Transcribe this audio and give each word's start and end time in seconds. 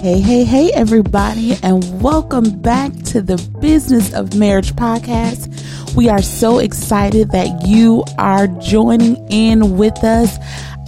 Hey, 0.00 0.18
hey, 0.18 0.44
hey, 0.44 0.72
everybody, 0.72 1.58
and 1.62 2.02
welcome 2.02 2.58
back 2.62 2.90
to 3.08 3.20
the 3.20 3.36
Business 3.60 4.14
of 4.14 4.34
Marriage 4.34 4.72
podcast. 4.72 5.94
We 5.94 6.08
are 6.08 6.22
so 6.22 6.58
excited 6.58 7.32
that 7.32 7.66
you 7.66 8.04
are 8.16 8.46
joining 8.46 9.16
in 9.30 9.76
with 9.76 10.02
us. 10.02 10.38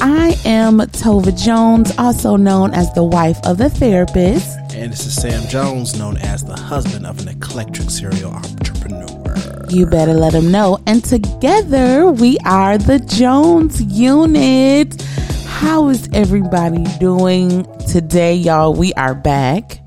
I 0.00 0.34
am 0.46 0.78
Tova 0.78 1.38
Jones, 1.38 1.92
also 1.98 2.36
known 2.36 2.72
as 2.72 2.90
the 2.94 3.04
wife 3.04 3.36
of 3.44 3.58
the 3.58 3.68
therapist. 3.68 4.58
And 4.72 4.90
this 4.90 5.04
is 5.04 5.14
Sam 5.14 5.46
Jones, 5.46 5.98
known 5.98 6.16
as 6.16 6.42
the 6.42 6.56
husband 6.56 7.06
of 7.06 7.20
an 7.20 7.28
eclectic 7.28 7.90
serial 7.90 8.32
entrepreneur. 8.32 9.66
You 9.68 9.84
better 9.84 10.14
let 10.14 10.32
them 10.32 10.50
know. 10.50 10.78
And 10.86 11.04
together 11.04 12.10
we 12.10 12.38
are 12.46 12.78
the 12.78 12.98
Jones 12.98 13.82
unit. 13.82 15.02
How 15.44 15.90
is 15.90 16.08
everybody 16.14 16.84
doing 16.98 17.66
today, 17.92 18.34
y'all? 18.34 18.72
We 18.72 18.94
are 18.94 19.14
back 19.14 19.78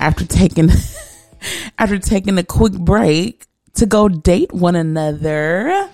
after 0.00 0.26
taking 0.26 0.68
after 1.78 1.98
taking 1.98 2.36
a 2.36 2.42
quick 2.42 2.74
break 2.74 3.46
to 3.76 3.86
go 3.86 4.06
date 4.06 4.52
one 4.52 4.76
another. 4.76 5.88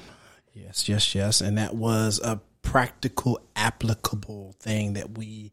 Yes, 0.53 0.89
yes, 0.89 1.15
yes. 1.15 1.41
And 1.41 1.57
that 1.57 1.77
was 1.77 2.21
a 2.25 2.41
practical, 2.63 3.39
applicable 3.55 4.57
thing 4.59 4.95
that 4.95 5.17
we 5.17 5.53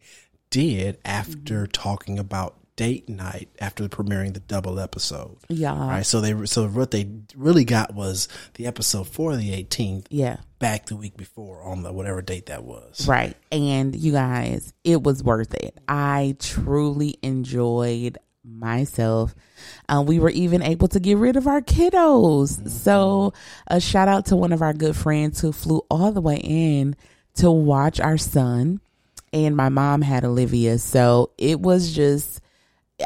did 0.50 0.98
after 1.06 1.66
mm-hmm. 1.66 1.72
talking 1.72 2.18
about 2.18 2.56
date 2.76 3.10
night 3.10 3.50
after 3.60 3.88
premiering 3.88 4.34
the 4.34 4.40
double 4.40 4.80
episode. 4.80 5.38
Yeah. 5.50 5.78
Right. 5.78 6.06
So 6.06 6.22
they 6.22 6.46
so 6.46 6.68
what 6.68 6.92
they 6.92 7.10
really 7.36 7.66
got 7.66 7.94
was 7.94 8.28
the 8.56 8.66
episode 8.66 9.08
for 9.08 9.36
the 9.36 9.52
18th. 9.52 10.08
Yeah. 10.10 10.38
Back 10.60 10.88
the 10.88 10.96
week 10.96 11.18
before 11.18 11.62
on 11.64 11.84
the 11.84 11.92
whatever 11.92 12.22
date 12.22 12.48
that 12.48 12.64
was. 12.64 13.08
Right. 13.08 13.36
And 13.52 13.96
you 13.96 14.12
guys, 14.12 14.74
it 14.84 15.04
was 15.04 15.24
worth 15.24 15.54
it. 15.54 15.78
I 15.88 16.36
truly 16.40 17.18
enjoyed 17.22 18.18
myself. 18.44 19.36
Uh, 19.88 20.04
we 20.06 20.20
were 20.20 20.30
even 20.30 20.62
able 20.62 20.88
to 20.90 21.00
get 21.00 21.18
rid 21.18 21.36
of 21.36 21.48
our 21.48 21.62
kiddos. 21.62 22.58
Mm-hmm. 22.58 22.68
So, 22.68 23.34
a 23.68 23.80
shout 23.80 24.08
out 24.08 24.28
to 24.28 24.36
one 24.36 24.52
of 24.52 24.62
our 24.62 24.74
good 24.74 24.96
friends 24.96 25.40
who 25.42 25.52
flew 25.52 25.82
all 25.90 26.12
the 26.12 26.22
way 26.22 26.38
in 26.38 26.96
to 27.36 27.52
watch 27.52 28.00
our 28.00 28.18
son. 28.18 28.82
And 29.34 29.56
my 29.56 29.70
mom 29.70 30.02
had 30.02 30.26
Olivia. 30.26 30.78
So, 30.78 31.32
it 31.38 31.60
was 31.60 31.94
just 31.94 32.42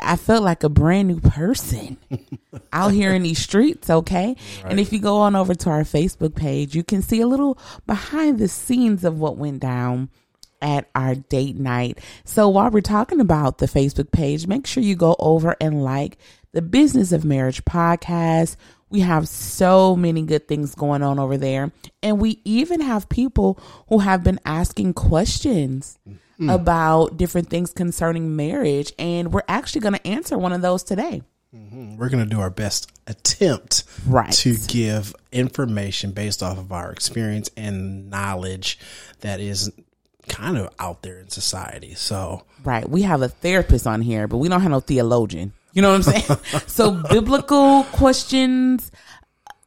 I 0.02 0.16
felt 0.16 0.44
like 0.44 0.64
a 0.64 0.70
brand 0.70 1.08
new 1.08 1.20
person 1.20 1.98
out 2.74 2.92
here 2.92 3.14
in 3.14 3.24
these 3.24 3.40
streets, 3.40 3.90
okay? 3.90 4.36
Right. 4.64 4.72
And 4.72 4.80
if 4.80 4.94
you 4.94 5.00
go 5.00 5.18
on 5.18 5.36
over 5.36 5.54
to 5.54 5.70
our 5.70 5.84
Facebook 5.84 6.36
page, 6.36 6.76
you 6.76 6.84
can 6.84 7.02
see 7.02 7.22
a 7.22 7.28
little 7.28 7.58
behind 7.86 8.40
the 8.40 8.48
scenes 8.48 9.04
of 9.04 9.20
what 9.20 9.38
went 9.38 9.60
down 9.60 10.10
at 10.62 10.90
our 10.96 11.16
date 11.16 11.58
night. 11.58 12.00
So 12.24 12.50
while 12.50 12.72
we're 12.72 12.82
talking 12.82 13.20
about 13.20 13.58
the 13.58 13.68
Facebook 13.68 14.12
page, 14.12 14.48
make 14.48 14.66
sure 14.66 14.84
you 14.84 14.96
go 14.96 15.16
over 15.20 15.56
and 15.60 15.84
like 15.84 16.18
the 16.54 16.62
Business 16.62 17.12
of 17.12 17.26
Marriage 17.26 17.64
podcast. 17.66 18.56
We 18.90 19.02
have 19.02 19.28
so 19.28 19.96
many 19.96 20.22
good 20.22 20.48
things 20.48 20.74
going 20.74 21.04
on 21.04 21.20
over 21.20 21.38
there. 21.38 21.72
And 22.02 22.20
we 22.20 22.40
even 22.46 22.82
have 22.82 23.10
people 23.10 23.60
who 23.90 24.00
have 24.00 24.24
been 24.24 24.40
asking 24.46 24.94
questions 24.94 26.00
mm-hmm. 26.08 26.18
Mm. 26.40 26.54
about 26.54 27.18
different 27.18 27.50
things 27.50 27.72
concerning 27.72 28.36
marriage. 28.36 28.94
And 28.98 29.34
we're 29.34 29.44
actually 29.48 29.82
going 29.82 29.96
to 29.96 30.08
answer 30.08 30.38
one 30.38 30.54
of 30.54 30.62
those 30.62 30.84
today. 30.84 31.24
Mm-hmm. 31.56 31.98
We're 31.98 32.10
going 32.10 32.24
to 32.24 32.30
do 32.30 32.42
our 32.42 32.50
best 32.50 32.92
attempt 33.08 33.84
right. 34.06 34.32
to 34.34 34.58
give 34.68 35.16
information 35.32 36.12
based 36.12 36.44
off 36.44 36.58
of 36.58 36.72
our 36.72 36.92
experience 36.92 37.50
and 37.56 38.10
knowledge 38.10 38.78
that 39.22 39.40
is 39.40 39.72
kind 40.28 40.58
of 40.58 40.74
out 40.80 41.02
there 41.02 41.20
in 41.20 41.30
society. 41.30 41.94
So, 41.94 42.44
right. 42.64 42.88
We 42.90 43.04
have 43.04 43.22
a 43.22 43.30
therapist 43.30 43.88
on 43.88 44.02
here, 44.02 44.28
but 44.28 44.38
we 44.38 44.50
don't 44.50 44.62
have 44.62 44.72
no 44.72 44.80
theologian. 44.80 45.54
You 45.74 45.82
know 45.82 45.92
what 45.92 46.08
I'm 46.08 46.24
saying? 46.24 46.40
so, 46.68 46.92
biblical 47.10 47.84
questions, 47.92 48.92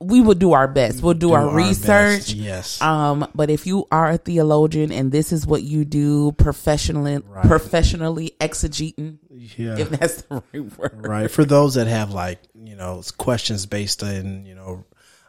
we 0.00 0.20
will 0.20 0.34
do 0.34 0.52
our 0.52 0.68
best. 0.68 1.02
We'll 1.02 1.14
do, 1.14 1.28
do 1.28 1.32
our, 1.32 1.48
our, 1.48 1.54
research. 1.54 2.26
Best. 2.26 2.34
Yes. 2.34 2.80
Um, 2.82 3.28
but 3.34 3.50
if 3.50 3.66
you 3.66 3.86
are 3.90 4.10
a 4.10 4.16
theologian 4.16 4.92
and 4.92 5.10
this 5.10 5.32
is 5.32 5.46
what 5.46 5.62
you 5.62 5.84
do 5.84 6.32
professionally, 6.32 7.18
right. 7.18 7.46
professionally 7.46 8.36
exegeting, 8.40 9.18
yeah. 9.28 9.78
if 9.78 9.90
that's 9.90 10.22
the 10.22 10.42
right 10.52 10.78
word. 10.78 11.06
Right. 11.06 11.30
For 11.30 11.44
those 11.44 11.74
that 11.74 11.88
have 11.88 12.12
like, 12.12 12.38
you 12.54 12.76
know, 12.76 13.02
questions 13.16 13.66
based 13.66 14.02
in, 14.02 14.46
you 14.46 14.54
know, 14.54 14.84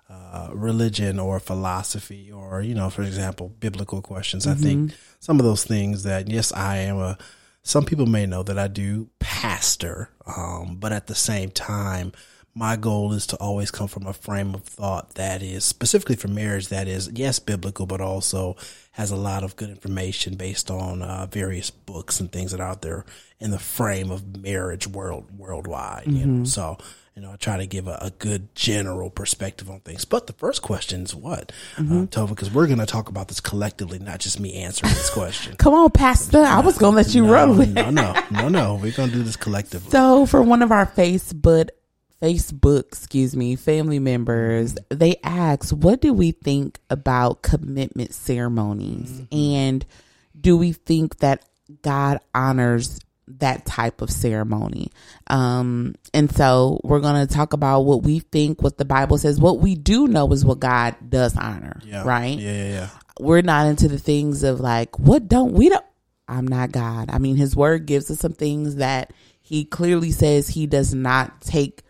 uh, 0.07 0.49
religion 0.53 1.19
or 1.19 1.39
philosophy 1.39 2.31
or, 2.31 2.61
you 2.61 2.75
know, 2.75 2.89
for 2.89 3.01
example, 3.01 3.49
biblical 3.59 4.01
questions. 4.01 4.45
Mm-hmm. 4.45 4.59
I 4.59 4.63
think 4.63 4.91
mm-hmm. 4.91 4.99
some 5.19 5.39
of 5.39 5.45
those 5.45 5.63
things 5.63 6.03
that, 6.03 6.29
yes, 6.29 6.51
I 6.51 6.77
am 6.77 6.97
a, 6.97 7.17
some 7.63 7.85
people 7.85 8.05
may 8.05 8.25
know 8.25 8.43
that 8.43 8.57
I 8.57 8.67
do 8.67 9.09
pastor. 9.19 10.09
Um, 10.25 10.77
but 10.79 10.91
at 10.91 11.07
the 11.07 11.15
same 11.15 11.49
time, 11.49 12.13
my 12.55 12.75
goal 12.75 13.13
is 13.13 13.27
to 13.27 13.35
always 13.37 13.71
come 13.71 13.87
from 13.87 14.07
a 14.07 14.13
frame 14.13 14.53
of 14.53 14.63
thought 14.63 15.15
that 15.15 15.41
is 15.41 15.63
specifically 15.63 16.15
for 16.15 16.27
marriage 16.27 16.69
that 16.69 16.87
is 16.87 17.09
yes 17.13 17.39
biblical 17.39 17.85
but 17.85 18.01
also 18.01 18.55
has 18.91 19.11
a 19.11 19.15
lot 19.15 19.43
of 19.43 19.55
good 19.55 19.69
information 19.69 20.35
based 20.35 20.69
on 20.69 21.01
uh, 21.01 21.25
various 21.29 21.69
books 21.71 22.19
and 22.19 22.31
things 22.31 22.51
that 22.51 22.59
are 22.59 22.69
out 22.69 22.81
there 22.81 23.05
in 23.39 23.51
the 23.51 23.59
frame 23.59 24.11
of 24.11 24.37
marriage 24.37 24.87
world 24.87 25.25
worldwide 25.37 26.03
mm-hmm. 26.05 26.15
you 26.15 26.25
know 26.25 26.33
mm-hmm. 26.33 26.45
so 26.45 26.77
you 27.19 27.25
know, 27.25 27.33
I 27.33 27.35
try 27.35 27.57
to 27.57 27.65
give 27.65 27.89
a, 27.89 27.97
a, 28.01 28.11
good 28.11 28.55
general 28.55 29.09
perspective 29.09 29.69
on 29.69 29.81
things. 29.81 30.05
But 30.05 30.27
the 30.27 30.31
first 30.33 30.61
question 30.61 31.03
is 31.03 31.13
what, 31.13 31.51
uh, 31.77 31.81
mm-hmm. 31.81 32.03
uh, 32.03 32.05
Tova? 32.05 32.29
Because 32.29 32.49
we're 32.49 32.67
going 32.67 32.79
to 32.79 32.85
talk 32.85 33.09
about 33.09 33.27
this 33.27 33.41
collectively, 33.41 33.99
not 33.99 34.21
just 34.21 34.39
me 34.39 34.53
answering 34.53 34.93
this 34.93 35.09
question. 35.09 35.55
Come 35.57 35.73
on, 35.73 35.89
Pastor. 35.89 36.37
No, 36.37 36.43
I 36.43 36.61
was 36.61 36.77
going 36.77 36.93
to 36.93 36.95
let 36.95 37.13
you 37.13 37.25
no, 37.25 37.33
run 37.33 37.57
with 37.57 37.73
no, 37.73 37.89
no, 37.89 38.15
no, 38.31 38.47
no. 38.47 38.75
We're 38.75 38.93
going 38.93 39.09
to 39.09 39.15
do 39.15 39.23
this 39.23 39.35
collectively. 39.35 39.91
So, 39.91 40.25
for 40.27 40.41
one 40.41 40.61
of 40.61 40.71
our 40.71 40.85
Facebook 40.85 41.71
Facebook, 42.21 42.87
excuse 42.87 43.35
me, 43.35 43.55
family 43.55 43.99
members, 43.99 44.75
they 44.89 45.15
ask, 45.23 45.71
what 45.71 46.01
do 46.01 46.13
we 46.13 46.31
think 46.31 46.79
about 46.89 47.41
commitment 47.41 48.13
ceremonies? 48.13 49.11
Mm-hmm. 49.11 49.35
And 49.35 49.85
do 50.39 50.57
we 50.57 50.73
think 50.73 51.19
that 51.19 51.45
God 51.81 52.19
honors 52.35 52.99
that 53.27 53.65
type 53.65 54.01
of 54.01 54.09
ceremony? 54.09 54.91
Um, 55.27 55.95
and 56.13 56.33
so 56.33 56.81
we're 56.83 56.99
going 56.99 57.25
to 57.25 57.33
talk 57.33 57.53
about 57.53 57.81
what 57.81 58.03
we 58.03 58.19
think, 58.19 58.61
what 58.61 58.77
the 58.77 58.85
Bible 58.85 59.17
says. 59.17 59.39
What 59.39 59.59
we 59.59 59.75
do 59.75 60.07
know 60.07 60.31
is 60.33 60.43
what 60.43 60.59
God 60.59 60.95
does 61.07 61.37
honor, 61.37 61.79
yeah. 61.85 62.03
right? 62.03 62.37
Yeah, 62.37 62.51
yeah, 62.51 62.69
yeah. 62.69 62.89
We're 63.19 63.41
not 63.41 63.67
into 63.67 63.87
the 63.87 63.99
things 63.99 64.43
of 64.43 64.59
like, 64.59 64.99
what 64.99 65.27
don't 65.27 65.53
we 65.53 65.69
don't? 65.69 65.85
I'm 66.27 66.47
not 66.47 66.71
God. 66.71 67.09
I 67.11 67.17
mean, 67.17 67.37
his 67.37 67.55
word 67.55 67.85
gives 67.85 68.11
us 68.11 68.19
some 68.19 68.33
things 68.33 68.75
that 68.75 69.13
he 69.41 69.65
clearly 69.65 70.11
says 70.11 70.47
he 70.47 70.67
does 70.67 70.93
not 70.93 71.41
take 71.41 71.81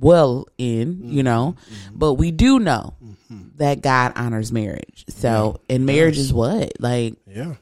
well 0.00 0.46
in, 0.58 0.94
mm-hmm. 0.94 1.12
you 1.12 1.22
know, 1.22 1.56
mm-hmm. 1.70 1.98
but 1.98 2.14
we 2.14 2.30
do 2.30 2.58
know 2.58 2.94
mm-hmm. 3.02 3.48
that 3.56 3.82
God 3.82 4.12
honors 4.16 4.50
marriage. 4.50 5.04
So, 5.08 5.60
and 5.68 5.86
marriage 5.86 6.16
yes. 6.16 6.26
is 6.26 6.32
what? 6.32 6.72
Like, 6.80 7.14
yeah. 7.26 7.54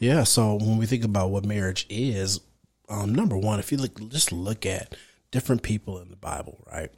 Yeah. 0.00 0.24
So 0.24 0.56
when 0.56 0.76
we 0.78 0.86
think 0.86 1.04
about 1.04 1.30
what 1.30 1.44
marriage 1.44 1.86
is, 1.88 2.40
um, 2.88 3.14
number 3.14 3.38
one, 3.38 3.58
if 3.58 3.72
you 3.72 3.78
look, 3.78 3.98
just 4.10 4.32
look 4.32 4.66
at 4.66 4.94
different 5.30 5.62
people 5.62 5.98
in 6.00 6.10
the 6.10 6.16
Bible, 6.16 6.62
right? 6.70 6.90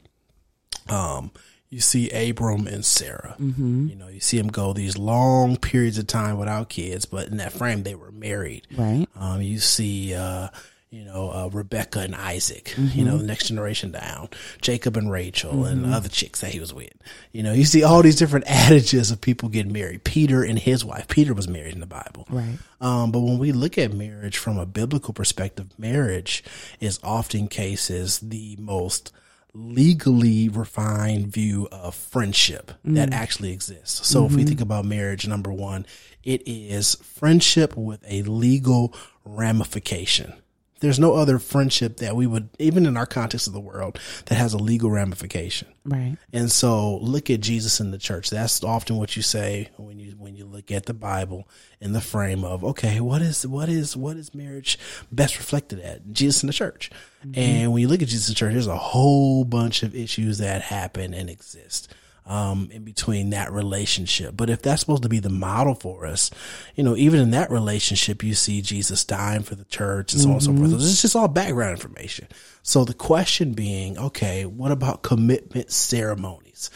Um, 0.89 1.31
you 1.69 1.79
see 1.81 2.09
Abram 2.11 2.67
and 2.67 2.85
Sarah. 2.85 3.35
Mm-hmm. 3.39 3.87
You 3.87 3.95
know, 3.95 4.07
you 4.07 4.19
see 4.19 4.37
them 4.37 4.47
go 4.47 4.73
these 4.73 4.97
long 4.97 5.57
periods 5.57 5.97
of 5.97 6.07
time 6.07 6.37
without 6.37 6.69
kids, 6.69 7.05
but 7.05 7.27
in 7.27 7.37
that 7.37 7.53
frame, 7.53 7.83
they 7.83 7.95
were 7.95 8.11
married. 8.11 8.67
Right. 8.77 9.07
Um, 9.15 9.41
you 9.41 9.59
see, 9.59 10.13
uh, 10.13 10.49
you 10.95 11.03
know, 11.03 11.29
uh, 11.29 11.49
Rebecca 11.51 11.99
and 11.99 12.15
Isaac, 12.15 12.73
mm-hmm. 12.77 12.97
you 12.97 13.03
know, 13.03 13.17
the 13.17 13.27
next 13.27 13.49
generation 13.49 13.91
down, 13.91 14.29
Jacob 14.61 14.95
and 14.95 15.11
Rachel 15.11 15.51
mm-hmm. 15.51 15.83
and 15.83 15.93
other 15.93 16.07
chicks 16.07 16.39
that 16.39 16.51
he 16.51 16.61
was 16.61 16.73
with. 16.73 16.93
You 17.33 17.43
know, 17.43 17.51
you 17.51 17.65
see 17.65 17.83
all 17.83 18.01
these 18.01 18.15
different 18.15 18.45
adages 18.49 19.11
of 19.11 19.19
people 19.19 19.49
getting 19.49 19.73
married. 19.73 20.05
Peter 20.05 20.41
and 20.41 20.57
his 20.57 20.85
wife. 20.85 21.09
Peter 21.09 21.33
was 21.33 21.49
married 21.49 21.73
in 21.73 21.81
the 21.81 21.85
Bible. 21.85 22.25
Right. 22.29 22.57
Um, 22.79 23.11
but 23.11 23.19
when 23.19 23.39
we 23.39 23.51
look 23.51 23.77
at 23.77 23.91
marriage 23.91 24.37
from 24.37 24.57
a 24.57 24.65
biblical 24.65 25.13
perspective, 25.13 25.67
marriage 25.77 26.45
is 26.79 26.97
often 27.03 27.49
cases 27.49 28.21
the 28.21 28.55
most 28.57 29.11
legally 29.53 30.47
refined 30.47 31.27
view 31.27 31.67
of 31.73 31.93
friendship 31.93 32.71
mm. 32.87 32.95
that 32.95 33.11
actually 33.11 33.51
exists. 33.51 34.07
So 34.07 34.19
mm-hmm. 34.19 34.25
if 34.27 34.31
we 34.31 34.41
mm-hmm. 34.43 34.47
think 34.47 34.61
about 34.61 34.85
marriage, 34.85 35.27
number 35.27 35.51
one, 35.51 35.85
it 36.23 36.41
is 36.45 36.95
friendship 36.95 37.75
with 37.75 38.01
a 38.07 38.21
legal 38.23 38.93
ramification. 39.25 40.33
There's 40.81 40.99
no 40.99 41.13
other 41.13 41.39
friendship 41.39 41.97
that 41.97 42.15
we 42.15 42.27
would, 42.27 42.49
even 42.59 42.85
in 42.85 42.97
our 42.97 43.05
context 43.05 43.47
of 43.47 43.53
the 43.53 43.61
world, 43.61 43.97
that 44.25 44.35
has 44.35 44.53
a 44.53 44.57
legal 44.57 44.91
ramification. 44.91 45.69
Right. 45.85 46.17
And 46.33 46.51
so 46.51 46.97
look 46.97 47.29
at 47.29 47.39
Jesus 47.39 47.79
in 47.79 47.91
the 47.91 47.97
church. 47.97 48.29
That's 48.29 48.63
often 48.63 48.97
what 48.97 49.15
you 49.15 49.21
say 49.21 49.69
when 49.77 49.99
you 49.99 50.11
when 50.17 50.35
you 50.35 50.45
look 50.45 50.71
at 50.71 50.85
the 50.85 50.93
Bible 50.93 51.47
in 51.79 51.93
the 51.93 52.01
frame 52.01 52.43
of, 52.43 52.63
okay, 52.63 52.99
what 52.99 53.21
is 53.21 53.47
what 53.47 53.69
is 53.69 53.95
what 53.95 54.17
is 54.17 54.35
marriage 54.35 54.77
best 55.11 55.37
reflected 55.37 55.79
at? 55.79 56.11
Jesus 56.11 56.43
in 56.43 56.47
the 56.47 56.53
church. 56.53 56.91
Mm-hmm. 57.25 57.39
And 57.39 57.71
when 57.71 57.81
you 57.81 57.87
look 57.87 58.01
at 58.01 58.09
Jesus 58.09 58.27
in 58.27 58.33
the 58.33 58.37
church, 58.37 58.53
there's 58.53 58.67
a 58.67 58.75
whole 58.75 59.45
bunch 59.45 59.81
of 59.81 59.95
issues 59.95 60.39
that 60.39 60.61
happen 60.61 61.13
and 61.13 61.29
exist. 61.29 61.93
Um, 62.25 62.69
in 62.71 62.83
between 62.83 63.29
that 63.31 63.51
relationship. 63.51 64.35
But 64.35 64.49
if 64.49 64.61
that's 64.61 64.81
supposed 64.81 65.03
to 65.03 65.09
be 65.09 65.19
the 65.19 65.29
model 65.29 65.75
for 65.75 66.05
us, 66.05 66.31
you 66.75 66.83
know, 66.83 66.95
even 66.95 67.19
in 67.19 67.31
that 67.31 67.51
relationship, 67.51 68.23
you 68.23 68.33
see 68.33 68.61
Jesus 68.61 69.05
dying 69.05 69.43
for 69.43 69.55
the 69.55 69.65
church 69.65 70.13
and 70.13 70.21
so 70.21 70.29
on 70.29 70.33
and 70.35 70.43
so 70.43 70.55
forth. 70.55 70.69
So 70.71 70.75
It's 70.77 71.01
just 71.01 71.15
all 71.15 71.27
background 71.27 71.71
information. 71.71 72.27
So 72.63 72.83
the 72.83 72.95
question 72.95 73.53
being, 73.53 73.97
okay, 73.97 74.45
what 74.45 74.71
about 74.71 75.03
commitment 75.03 75.71
ceremonies? 75.71 76.71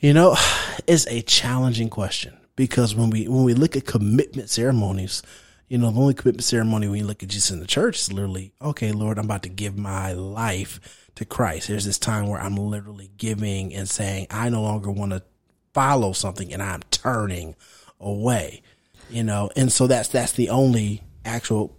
You 0.00 0.14
know, 0.14 0.36
it's 0.86 1.06
a 1.06 1.22
challenging 1.22 1.90
question 1.90 2.36
because 2.56 2.94
when 2.94 3.10
we 3.10 3.28
when 3.28 3.44
we 3.44 3.54
look 3.54 3.76
at 3.76 3.84
commitment 3.84 4.48
ceremonies, 4.48 5.22
you 5.68 5.78
know, 5.78 5.90
the 5.90 6.00
only 6.00 6.14
commitment 6.14 6.44
ceremony 6.44 6.88
when 6.88 6.98
you 6.98 7.06
look 7.06 7.22
at 7.22 7.28
Jesus 7.28 7.50
in 7.50 7.60
the 7.60 7.66
church 7.66 7.98
is 7.98 8.12
literally, 8.12 8.52
okay, 8.62 8.92
Lord, 8.92 9.18
I'm 9.18 9.26
about 9.26 9.42
to 9.42 9.48
give 9.48 9.76
my 9.76 10.12
life 10.12 11.05
to 11.16 11.24
Christ. 11.24 11.68
There's 11.68 11.84
this 11.84 11.98
time 11.98 12.28
where 12.28 12.40
I'm 12.40 12.56
literally 12.56 13.10
giving 13.16 13.74
and 13.74 13.88
saying, 13.88 14.28
I 14.30 14.48
no 14.48 14.62
longer 14.62 14.90
want 14.90 15.12
to 15.12 15.22
follow 15.74 16.12
something 16.12 16.52
and 16.52 16.62
I'm 16.62 16.82
turning 16.90 17.56
away, 18.00 18.62
you 19.10 19.22
know, 19.24 19.50
and 19.56 19.70
so 19.72 19.86
that's, 19.86 20.08
that's 20.08 20.32
the 20.32 20.48
only 20.50 21.02
actual, 21.24 21.76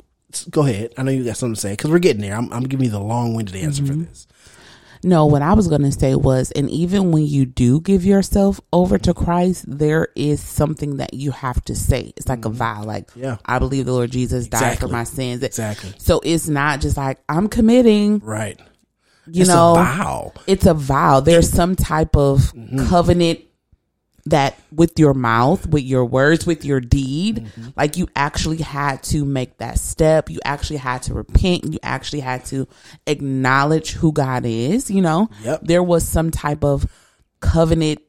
go 0.50 0.62
ahead. 0.66 0.94
I 0.98 1.04
know 1.04 1.12
you 1.12 1.24
got 1.24 1.38
something 1.38 1.56
to 1.56 1.62
say 1.62 1.72
because 1.74 1.90
we're 1.92 2.00
getting 2.00 2.22
there. 2.22 2.36
I'm, 2.36 2.52
I'm 2.52 2.64
giving 2.64 2.86
you 2.86 2.92
the 2.92 3.00
long 3.00 3.34
winded 3.34 3.56
answer 3.56 3.84
Mm-hmm. 3.84 4.04
for 4.04 4.10
this. 4.10 4.28
No, 5.04 5.28
what 5.28 5.44
I 5.44 5.54
was 5.54 5.68
going 5.68 5.84
to 5.84 5.92
say 5.92 6.16
was, 6.16 6.50
and 6.52 6.72
even 6.72 7.12
when 7.12 7.28
you 7.28 7.46
do 7.46 7.80
give 7.82 8.04
yourself 8.04 8.60
over 8.74 8.98
to 8.98 9.14
Christ, 9.14 9.66
there 9.68 10.08
is 10.16 10.42
something 10.42 10.98
that 10.98 11.14
you 11.14 11.30
have 11.30 11.64
to 11.66 11.76
say. 11.76 12.14
It's 12.18 12.28
like 12.28 12.46
a 12.46 12.50
vow, 12.50 12.84
like, 12.84 13.08
Mm-hmm. 13.12 13.24
Yeah. 13.24 13.38
I 13.46 13.60
believe 13.60 13.86
the 13.86 13.94
Lord 13.94 14.10
Jesus 14.10 14.48
died 14.48 14.58
Exactly. 14.58 14.88
for 14.88 14.92
my 14.92 15.04
sins. 15.04 15.44
Exactly. 15.44 15.94
So 16.00 16.20
it's 16.24 16.48
not 16.48 16.82
just 16.82 16.98
like, 16.98 17.20
I'm 17.30 17.48
committing, 17.48 18.20
Right. 18.20 18.60
You 19.32 19.42
it's 19.42 19.50
know, 19.50 19.72
a 19.72 19.76
vow. 19.76 20.34
it's 20.48 20.66
a 20.66 20.74
vow. 20.74 21.20
There's 21.20 21.50
some 21.50 21.76
type 21.76 22.16
of 22.16 22.40
Mm-hmm. 22.54 22.88
covenant 22.88 23.40
that 24.26 24.60
with 24.74 25.00
your 25.00 25.14
mouth, 25.14 25.66
with 25.68 25.84
your 25.86 26.04
words, 26.04 26.46
with 26.46 26.66
your 26.66 26.82
deed, 26.82 27.46
Mm-hmm. 27.46 27.70
like 27.78 27.96
you 27.98 28.08
actually 28.16 28.58
had 28.58 29.02
to 29.04 29.24
make 29.24 29.58
that 29.60 29.80
step. 29.80 30.30
You 30.30 30.40
actually 30.44 30.78
had 30.78 31.04
to 31.04 31.14
repent. 31.14 31.72
You 31.72 31.80
actually 31.82 32.20
had 32.20 32.44
to 32.46 32.68
acknowledge 33.06 33.92
who 33.94 34.12
God 34.12 34.46
is, 34.46 34.92
you 34.92 35.02
know? 35.02 35.30
Yep. 35.44 35.62
There 35.64 35.84
was 35.84 36.06
some 36.08 36.30
type 36.32 36.64
of 36.66 36.86
covenant 37.40 38.00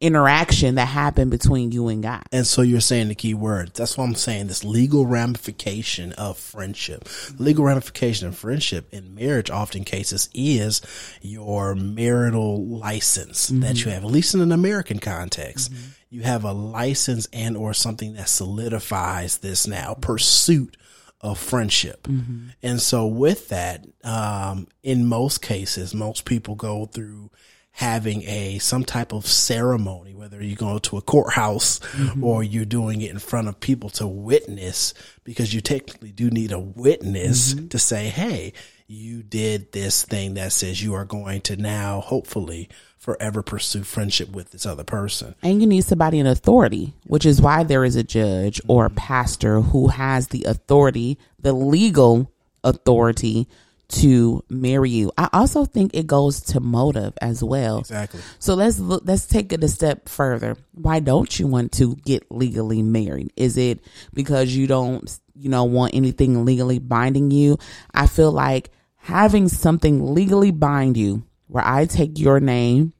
interaction 0.00 0.76
that 0.76 0.86
happened 0.86 1.30
between 1.30 1.72
you 1.72 1.88
and 1.88 2.02
God. 2.02 2.22
And 2.30 2.46
so 2.46 2.62
you're 2.62 2.80
saying 2.80 3.08
the 3.08 3.14
key 3.14 3.34
word. 3.34 3.72
That's 3.74 3.98
what 3.98 4.04
I'm 4.04 4.14
saying. 4.14 4.46
This 4.46 4.64
legal 4.64 5.06
ramification 5.06 6.12
of 6.12 6.38
friendship, 6.38 7.08
legal 7.38 7.64
ramification 7.64 8.28
of 8.28 8.36
friendship 8.36 8.88
in 8.92 9.14
marriage, 9.14 9.50
often 9.50 9.84
cases 9.84 10.28
is 10.34 10.80
your 11.20 11.74
marital 11.74 12.64
license 12.64 13.48
that 13.48 13.54
mm-hmm. 13.54 13.88
you 13.88 13.94
have, 13.94 14.04
at 14.04 14.10
least 14.10 14.34
in 14.34 14.40
an 14.40 14.52
American 14.52 15.00
context. 15.00 15.72
Mm-hmm. 15.72 15.88
You 16.10 16.22
have 16.22 16.44
a 16.44 16.52
license 16.52 17.26
and 17.32 17.56
or 17.56 17.74
something 17.74 18.14
that 18.14 18.28
solidifies 18.28 19.38
this 19.38 19.66
now 19.66 19.94
pursuit 20.00 20.76
of 21.20 21.38
friendship. 21.38 22.04
Mm-hmm. 22.04 22.48
And 22.62 22.80
so 22.80 23.06
with 23.06 23.48
that, 23.48 23.84
um, 24.04 24.68
in 24.82 25.06
most 25.06 25.42
cases, 25.42 25.92
most 25.92 26.24
people 26.24 26.54
go 26.54 26.86
through 26.86 27.30
having 27.78 28.24
a 28.24 28.58
some 28.58 28.82
type 28.82 29.12
of 29.12 29.24
ceremony, 29.24 30.12
whether 30.12 30.42
you 30.42 30.56
go 30.56 30.80
to 30.80 30.96
a 30.96 31.00
courthouse 31.00 31.78
mm-hmm. 31.78 32.24
or 32.24 32.42
you're 32.42 32.64
doing 32.64 33.00
it 33.02 33.12
in 33.12 33.20
front 33.20 33.46
of 33.46 33.60
people 33.60 33.88
to 33.88 34.04
witness, 34.04 34.94
because 35.22 35.54
you 35.54 35.60
technically 35.60 36.10
do 36.10 36.28
need 36.28 36.50
a 36.50 36.58
witness 36.58 37.54
mm-hmm. 37.54 37.68
to 37.68 37.78
say, 37.78 38.08
"Hey, 38.08 38.52
you 38.88 39.22
did 39.22 39.70
this 39.70 40.02
thing 40.02 40.34
that 40.34 40.50
says 40.50 40.82
you 40.82 40.94
are 40.94 41.04
going 41.04 41.40
to 41.42 41.56
now, 41.56 42.00
hopefully, 42.00 42.68
forever 42.98 43.44
pursue 43.44 43.84
friendship 43.84 44.30
with 44.30 44.50
this 44.50 44.66
other 44.66 44.82
person." 44.82 45.36
And 45.40 45.60
you 45.60 45.68
need 45.68 45.84
somebody 45.84 46.18
in 46.18 46.26
authority, 46.26 46.94
which 47.06 47.24
is 47.24 47.40
why 47.40 47.62
there 47.62 47.84
is 47.84 47.94
a 47.94 48.02
judge 48.02 48.60
or 48.66 48.86
mm-hmm. 48.86 48.96
a 48.96 49.00
pastor 49.00 49.60
who 49.60 49.86
has 49.86 50.28
the 50.28 50.42
authority, 50.48 51.16
the 51.38 51.52
legal 51.52 52.32
authority 52.64 53.46
to 53.88 54.44
marry 54.50 54.90
you. 54.90 55.10
I 55.16 55.28
also 55.32 55.64
think 55.64 55.94
it 55.94 56.06
goes 56.06 56.40
to 56.42 56.60
motive 56.60 57.14
as 57.22 57.42
well. 57.42 57.78
Exactly. 57.78 58.20
So 58.38 58.54
let's 58.54 58.78
look, 58.78 59.02
let's 59.06 59.26
take 59.26 59.52
it 59.52 59.64
a 59.64 59.68
step 59.68 60.08
further. 60.08 60.56
Why 60.72 61.00
don't 61.00 61.38
you 61.38 61.46
want 61.46 61.72
to 61.72 61.96
get 61.96 62.30
legally 62.30 62.82
married? 62.82 63.32
Is 63.36 63.56
it 63.56 63.80
because 64.12 64.54
you 64.54 64.66
don't, 64.66 65.10
you 65.34 65.48
know, 65.48 65.64
want 65.64 65.94
anything 65.94 66.44
legally 66.44 66.78
binding 66.78 67.30
you? 67.30 67.58
I 67.94 68.06
feel 68.06 68.30
like 68.30 68.70
having 68.96 69.48
something 69.48 70.14
legally 70.14 70.50
bind 70.50 70.96
you, 70.96 71.24
where 71.46 71.66
I 71.66 71.86
take 71.86 72.18
your 72.18 72.40
name, 72.40 72.92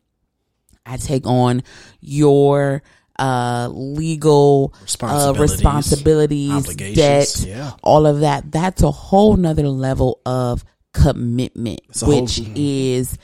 I 0.87 0.97
take 0.97 1.27
on 1.27 1.63
your 2.01 2.83
uh 3.19 3.69
legal 3.73 4.73
uh, 4.75 4.83
Responsibilities, 4.83 5.53
responsibilities, 5.53 6.53
obligations, 6.53 6.97
debt, 7.35 7.49
yeah. 7.49 7.73
all 7.83 8.07
of 8.07 8.21
that. 8.21 8.51
That's 8.51 8.83
a 8.83 8.91
whole 8.91 9.37
nother 9.37 9.69
level 9.69 10.21
of 10.25 10.65
commitment, 10.93 11.81
a 12.03 12.05
whole- 12.05 12.23
which 12.23 12.41
is 12.55 13.19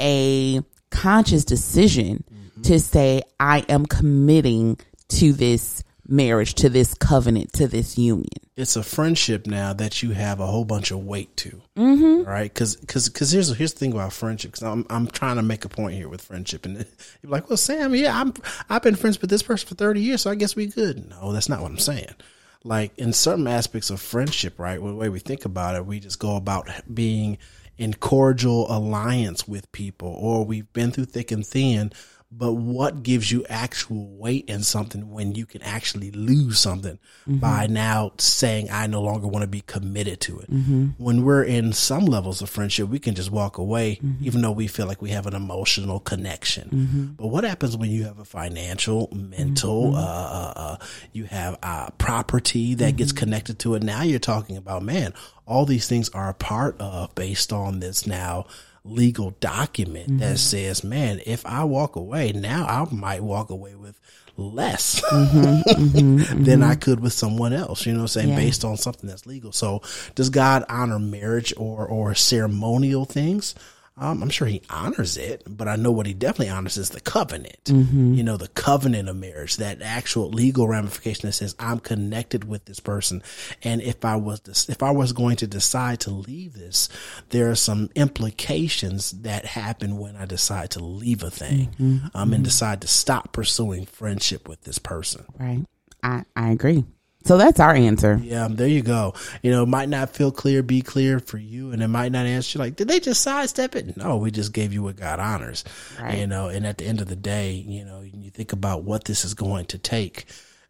a 0.00 0.60
conscious 0.90 1.44
decision 1.44 2.24
Mm-hmm. 2.32 2.62
to 2.62 2.80
say, 2.80 3.22
I 3.40 3.60
am 3.68 3.86
committing 3.86 4.78
to 5.08 5.32
this 5.32 5.82
marriage, 6.06 6.54
to 6.54 6.68
this 6.68 6.94
covenant, 6.94 7.52
to 7.54 7.66
this 7.66 7.96
union. 7.96 8.28
it's 8.56 8.76
a 8.76 8.82
friendship 8.82 9.46
now 9.46 9.72
that 9.72 10.02
you 10.02 10.10
have 10.10 10.38
a 10.40 10.46
whole 10.46 10.64
bunch 10.64 10.90
of 10.90 10.98
weight 11.04 11.34
to. 11.38 11.60
Mm-hmm. 11.76 12.28
Right? 12.28 12.52
Because 12.52 12.76
because 12.76 13.08
because 13.08 13.30
here's 13.32 13.54
here's 13.56 13.72
the 13.72 13.78
thing 13.80 13.92
about 13.92 14.12
friendship. 14.12 14.52
Because 14.52 14.62
I'm 14.64 14.86
I'm 14.90 15.06
trying 15.06 15.36
to 15.36 15.42
make 15.42 15.64
a 15.64 15.68
point 15.68 15.94
here 15.94 16.08
with 16.08 16.20
friendship, 16.22 16.66
and 16.66 16.76
you're 17.22 17.32
like, 17.32 17.48
well, 17.48 17.56
Sam, 17.56 17.94
yeah, 17.94 18.18
I'm 18.20 18.34
I've 18.68 18.82
been 18.82 18.94
friends 18.96 19.20
with 19.20 19.30
this 19.30 19.42
person 19.42 19.66
for 19.68 19.74
thirty 19.74 20.00
years, 20.02 20.20
so 20.22 20.30
I 20.30 20.34
guess 20.34 20.54
we 20.54 20.66
good. 20.66 21.08
No, 21.10 21.32
that's 21.32 21.48
not 21.48 21.62
what 21.62 21.70
I'm 21.70 21.78
saying. 21.78 22.14
Like 22.64 22.96
in 22.96 23.12
certain 23.12 23.48
aspects 23.48 23.90
of 23.90 24.00
friendship, 24.00 24.58
right? 24.58 24.80
The 24.80 24.94
way 24.94 25.08
we 25.08 25.18
think 25.18 25.44
about 25.44 25.74
it, 25.74 25.86
we 25.86 26.00
just 26.00 26.18
go 26.18 26.36
about 26.36 26.68
being 26.92 27.38
in 27.78 27.94
cordial 27.94 28.70
alliance 28.70 29.48
with 29.48 29.70
people, 29.72 30.08
or 30.08 30.44
we've 30.44 30.72
been 30.72 30.92
through 30.92 31.06
thick 31.06 31.32
and 31.32 31.46
thin. 31.46 31.92
But 32.34 32.54
what 32.54 33.02
gives 33.02 33.30
you 33.30 33.44
actual 33.50 34.08
weight 34.16 34.46
in 34.48 34.62
something 34.62 35.10
when 35.10 35.34
you 35.34 35.44
can 35.44 35.60
actually 35.62 36.10
lose 36.12 36.58
something 36.58 36.98
by 37.26 37.66
now 37.66 38.12
saying, 38.16 38.68
I 38.70 38.86
no 38.86 39.02
longer 39.02 39.28
want 39.28 39.42
to 39.42 39.46
be 39.48 39.60
committed 39.60 40.20
to 40.22 40.40
it? 40.40 40.48
When 40.96 41.24
we're 41.24 41.44
in 41.44 41.74
some 41.74 42.06
levels 42.06 42.40
of 42.40 42.48
friendship, 42.48 42.88
we 42.88 42.98
can 42.98 43.14
just 43.14 43.30
walk 43.30 43.58
away, 43.58 44.00
even 44.22 44.40
though 44.40 44.50
we 44.50 44.66
feel 44.66 44.86
like 44.86 45.02
we 45.02 45.10
have 45.10 45.26
an 45.26 45.34
emotional 45.34 46.00
connection. 46.00 47.14
But 47.18 47.26
what 47.26 47.44
happens 47.44 47.76
when 47.76 47.90
you 47.90 48.04
have 48.04 48.18
a 48.18 48.24
financial, 48.24 49.10
mental, 49.12 49.94
uh, 49.94 50.00
uh, 50.00 50.52
uh, 50.56 50.76
you 51.12 51.24
have 51.24 51.58
uh, 51.62 51.90
property 51.98 52.74
that 52.76 52.96
gets 52.96 53.12
connected 53.12 53.58
to 53.60 53.74
it? 53.74 53.82
Now 53.82 54.02
you're 54.02 54.18
talking 54.18 54.56
about, 54.56 54.82
man, 54.82 55.12
all 55.46 55.66
these 55.66 55.86
things 55.86 56.08
are 56.10 56.30
a 56.30 56.34
part 56.34 56.80
of 56.80 57.14
based 57.14 57.52
on 57.52 57.80
this 57.80 58.06
now 58.06 58.46
legal 58.84 59.30
document 59.40 60.18
that 60.18 60.24
mm-hmm. 60.24 60.36
says, 60.36 60.82
man, 60.82 61.20
if 61.24 61.44
I 61.46 61.64
walk 61.64 61.96
away, 61.96 62.32
now 62.32 62.66
I 62.66 62.92
might 62.94 63.22
walk 63.22 63.50
away 63.50 63.74
with 63.74 63.98
less 64.36 65.00
mm-hmm, 65.12 65.84
mm-hmm, 65.84 66.44
than 66.44 66.62
I 66.62 66.74
could 66.74 67.00
with 67.00 67.12
someone 67.12 67.52
else, 67.52 67.86
you 67.86 67.92
know 67.92 67.98
what 67.98 68.04
I'm 68.04 68.08
saying, 68.08 68.28
Yeah. 68.30 68.36
based 68.36 68.64
on 68.64 68.76
something 68.76 69.08
that's 69.08 69.26
legal. 69.26 69.52
So 69.52 69.82
does 70.14 70.30
God 70.30 70.64
honor 70.68 70.98
marriage 70.98 71.52
or, 71.56 71.86
or 71.86 72.14
ceremonial 72.14 73.04
things? 73.04 73.54
Um, 73.96 74.22
I'm 74.22 74.30
sure 74.30 74.48
he 74.48 74.62
honors 74.70 75.18
it, 75.18 75.42
but 75.46 75.68
I 75.68 75.76
know 75.76 75.92
what 75.92 76.06
he 76.06 76.14
definitely 76.14 76.48
honors 76.48 76.78
is 76.78 76.90
the 76.90 77.00
covenant. 77.00 77.68
You 78.16 78.22
know, 78.22 78.38
the 78.38 78.48
covenant 78.48 79.08
of 79.08 79.16
marriage, 79.16 79.58
that 79.58 79.82
actual 79.82 80.30
legal 80.30 80.66
ramification 80.66 81.28
that 81.28 81.32
says 81.32 81.54
I'm 81.58 81.78
connected 81.78 82.44
with 82.44 82.64
this 82.64 82.80
person, 82.80 83.22
and 83.62 83.82
if 83.82 84.04
I 84.04 84.16
was 84.16 84.40
to, 84.40 84.72
if 84.72 84.82
I 84.82 84.92
was 84.92 85.12
going 85.12 85.36
to 85.36 85.46
decide 85.46 86.00
to 86.00 86.10
leave 86.10 86.54
this, 86.54 86.88
there 87.28 87.50
are 87.50 87.54
some 87.54 87.90
implications 87.94 89.10
that 89.10 89.44
happen 89.44 89.98
when 89.98 90.16
I 90.16 90.24
decide 90.24 90.70
to 90.70 90.80
leave 90.82 91.22
a 91.22 91.30
thing, 91.30 91.68
um, 92.14 92.32
and 92.32 92.42
decide 92.42 92.80
to 92.80 92.88
stop 92.88 93.32
pursuing 93.32 93.84
friendship 93.84 94.48
with 94.48 94.62
this 94.62 94.78
person. 94.78 95.24
Right. 95.38 95.64
I, 96.02 96.24
I 96.34 96.50
agree. 96.50 96.84
So 97.24 97.36
that's 97.36 97.60
our 97.60 97.74
answer. 97.74 98.20
Yeah, 98.22 98.48
there 98.50 98.68
you 98.68 98.82
go. 98.82 99.14
You 99.42 99.50
know, 99.50 99.62
it 99.62 99.68
might 99.68 99.88
not 99.88 100.10
feel 100.10 100.32
clear, 100.32 100.62
be 100.62 100.82
clear 100.82 101.20
for 101.20 101.38
you, 101.38 101.72
and 101.72 101.82
it 101.82 101.88
might 101.88 102.12
not 102.12 102.26
answer 102.26 102.58
you 102.58 102.64
like, 102.64 102.76
did 102.76 102.88
they 102.88 103.00
just 103.00 103.22
sidestep 103.22 103.76
it? 103.76 103.96
No, 103.96 104.16
we 104.16 104.30
just 104.30 104.52
gave 104.52 104.72
you 104.72 104.82
what 104.82 104.96
God 104.96 105.20
honors. 105.20 105.64
Right. 106.00 106.18
You 106.18 106.26
know, 106.26 106.48
and 106.48 106.66
at 106.66 106.78
the 106.78 106.86
end 106.86 107.00
of 107.00 107.08
the 107.08 107.16
day, 107.16 107.52
you 107.52 107.84
know, 107.84 108.00
you 108.00 108.30
think 108.30 108.52
about 108.52 108.84
what 108.84 109.04
this 109.04 109.24
is 109.24 109.34
going 109.34 109.66
to 109.66 109.78
take. 109.78 110.26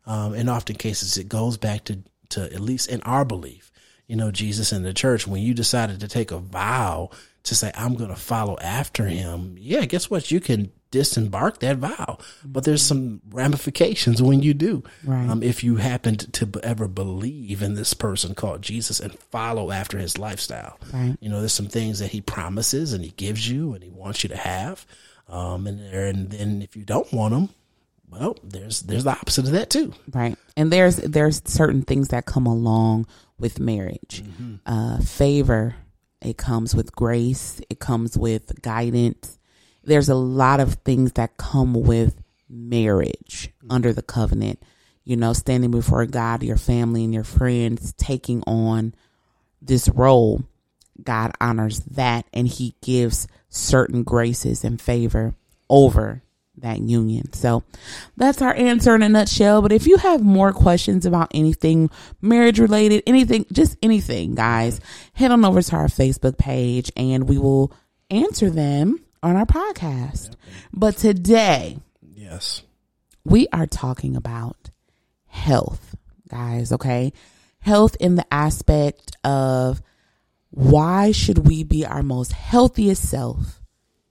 Um, 0.06 0.34
in 0.34 0.48
often 0.48 0.76
cases, 0.76 1.16
it 1.16 1.28
goes 1.28 1.56
back 1.56 1.84
to, 1.84 2.00
to 2.30 2.44
at 2.52 2.60
least 2.60 2.88
in 2.90 3.00
our 3.02 3.24
belief, 3.24 3.70
you 4.06 4.16
know, 4.16 4.30
Jesus 4.30 4.72
and 4.72 4.84
the 4.84 4.92
church, 4.92 5.26
when 5.26 5.42
you 5.42 5.54
decided 5.54 6.00
to 6.00 6.08
take 6.08 6.32
a 6.32 6.38
vow 6.38 7.10
to 7.44 7.54
say, 7.54 7.70
I'm 7.74 7.94
going 7.94 8.10
to 8.10 8.16
follow 8.16 8.58
after 8.58 9.06
him. 9.06 9.56
Yeah, 9.58 9.84
guess 9.84 10.10
what? 10.10 10.30
You 10.30 10.40
can 10.40 10.72
disembark 10.92 11.58
that 11.58 11.78
vow, 11.78 12.18
but 12.44 12.62
there's 12.62 12.82
some 12.82 13.20
ramifications 13.30 14.22
when 14.22 14.42
you 14.42 14.54
do. 14.54 14.84
Right. 15.04 15.28
Um, 15.28 15.42
if 15.42 15.64
you 15.64 15.76
happen 15.76 16.16
to 16.16 16.60
ever 16.62 16.86
believe 16.86 17.62
in 17.62 17.74
this 17.74 17.94
person 17.94 18.36
called 18.36 18.62
Jesus 18.62 19.00
and 19.00 19.18
follow 19.18 19.72
after 19.72 19.98
his 19.98 20.18
lifestyle. 20.18 20.78
Right. 20.92 21.16
You 21.18 21.28
know, 21.28 21.40
there's 21.40 21.52
some 21.52 21.66
things 21.66 21.98
that 21.98 22.12
he 22.12 22.20
promises 22.20 22.92
and 22.92 23.02
he 23.02 23.10
gives 23.10 23.48
you 23.48 23.72
and 23.72 23.82
he 23.82 23.90
wants 23.90 24.22
you 24.22 24.28
to 24.28 24.36
have. 24.36 24.86
Um, 25.28 25.66
and, 25.66 25.80
and 25.80 26.30
then 26.30 26.62
if 26.62 26.76
you 26.76 26.84
don't 26.84 27.12
want 27.12 27.34
them, 27.34 27.48
well, 28.10 28.36
there's 28.44 28.82
there's 28.82 29.04
the 29.04 29.10
opposite 29.10 29.46
of 29.46 29.52
that 29.52 29.70
too. 29.70 29.94
Right. 30.12 30.36
And 30.56 30.70
there's 30.70 30.96
there's 30.96 31.40
certain 31.46 31.82
things 31.82 32.08
that 32.08 32.26
come 32.26 32.46
along 32.46 33.06
with 33.38 33.58
marriage. 33.58 34.22
Uh, 34.66 35.00
favor, 35.00 35.74
it 36.20 36.36
comes 36.36 36.74
with 36.74 36.94
grace, 36.94 37.60
it 37.70 37.80
comes 37.80 38.16
with 38.16 38.60
guidance. 38.60 39.38
There's 39.84 40.08
a 40.08 40.14
lot 40.14 40.60
of 40.60 40.74
things 40.74 41.12
that 41.12 41.36
come 41.36 41.74
with 41.74 42.20
marriage 42.48 43.50
under 43.68 43.92
the 43.92 44.02
covenant. 44.02 44.62
You 45.04 45.16
know, 45.16 45.32
standing 45.32 45.72
before 45.72 46.06
God, 46.06 46.44
your 46.44 46.56
family, 46.56 47.02
and 47.02 47.12
your 47.12 47.24
friends, 47.24 47.92
taking 47.94 48.42
on 48.46 48.94
this 49.60 49.88
role. 49.88 50.44
God 51.02 51.32
honors 51.40 51.80
that 51.80 52.26
and 52.32 52.46
he 52.46 52.74
gives 52.82 53.26
certain 53.48 54.02
graces 54.04 54.62
and 54.62 54.80
favor 54.80 55.34
over 55.68 56.22
that 56.58 56.80
union. 56.80 57.32
So 57.32 57.64
that's 58.16 58.42
our 58.42 58.54
answer 58.54 58.94
in 58.94 59.02
a 59.02 59.08
nutshell. 59.08 59.62
But 59.62 59.72
if 59.72 59.86
you 59.86 59.96
have 59.96 60.22
more 60.22 60.52
questions 60.52 61.06
about 61.06 61.30
anything 61.34 61.90
marriage 62.20 62.58
related, 62.58 63.02
anything, 63.06 63.46
just 63.52 63.76
anything, 63.82 64.34
guys, 64.34 64.80
head 65.14 65.30
on 65.30 65.44
over 65.44 65.62
to 65.62 65.76
our 65.76 65.86
Facebook 65.86 66.38
page 66.38 66.92
and 66.96 67.28
we 67.28 67.38
will 67.38 67.72
answer 68.10 68.50
them 68.50 69.00
on 69.22 69.36
our 69.36 69.46
podcast. 69.46 70.34
But 70.72 70.96
today, 70.96 71.78
Yes. 72.14 72.62
we 73.24 73.46
are 73.52 73.66
talking 73.66 74.16
about 74.16 74.70
health, 75.26 75.94
guys, 76.28 76.72
okay? 76.72 77.12
Health 77.60 77.96
in 78.00 78.16
the 78.16 78.26
aspect 78.34 79.16
of 79.24 79.80
why 80.50 81.12
should 81.12 81.46
we 81.46 81.64
be 81.64 81.86
our 81.86 82.02
most 82.02 82.32
healthiest 82.32 83.08
self 83.08 83.60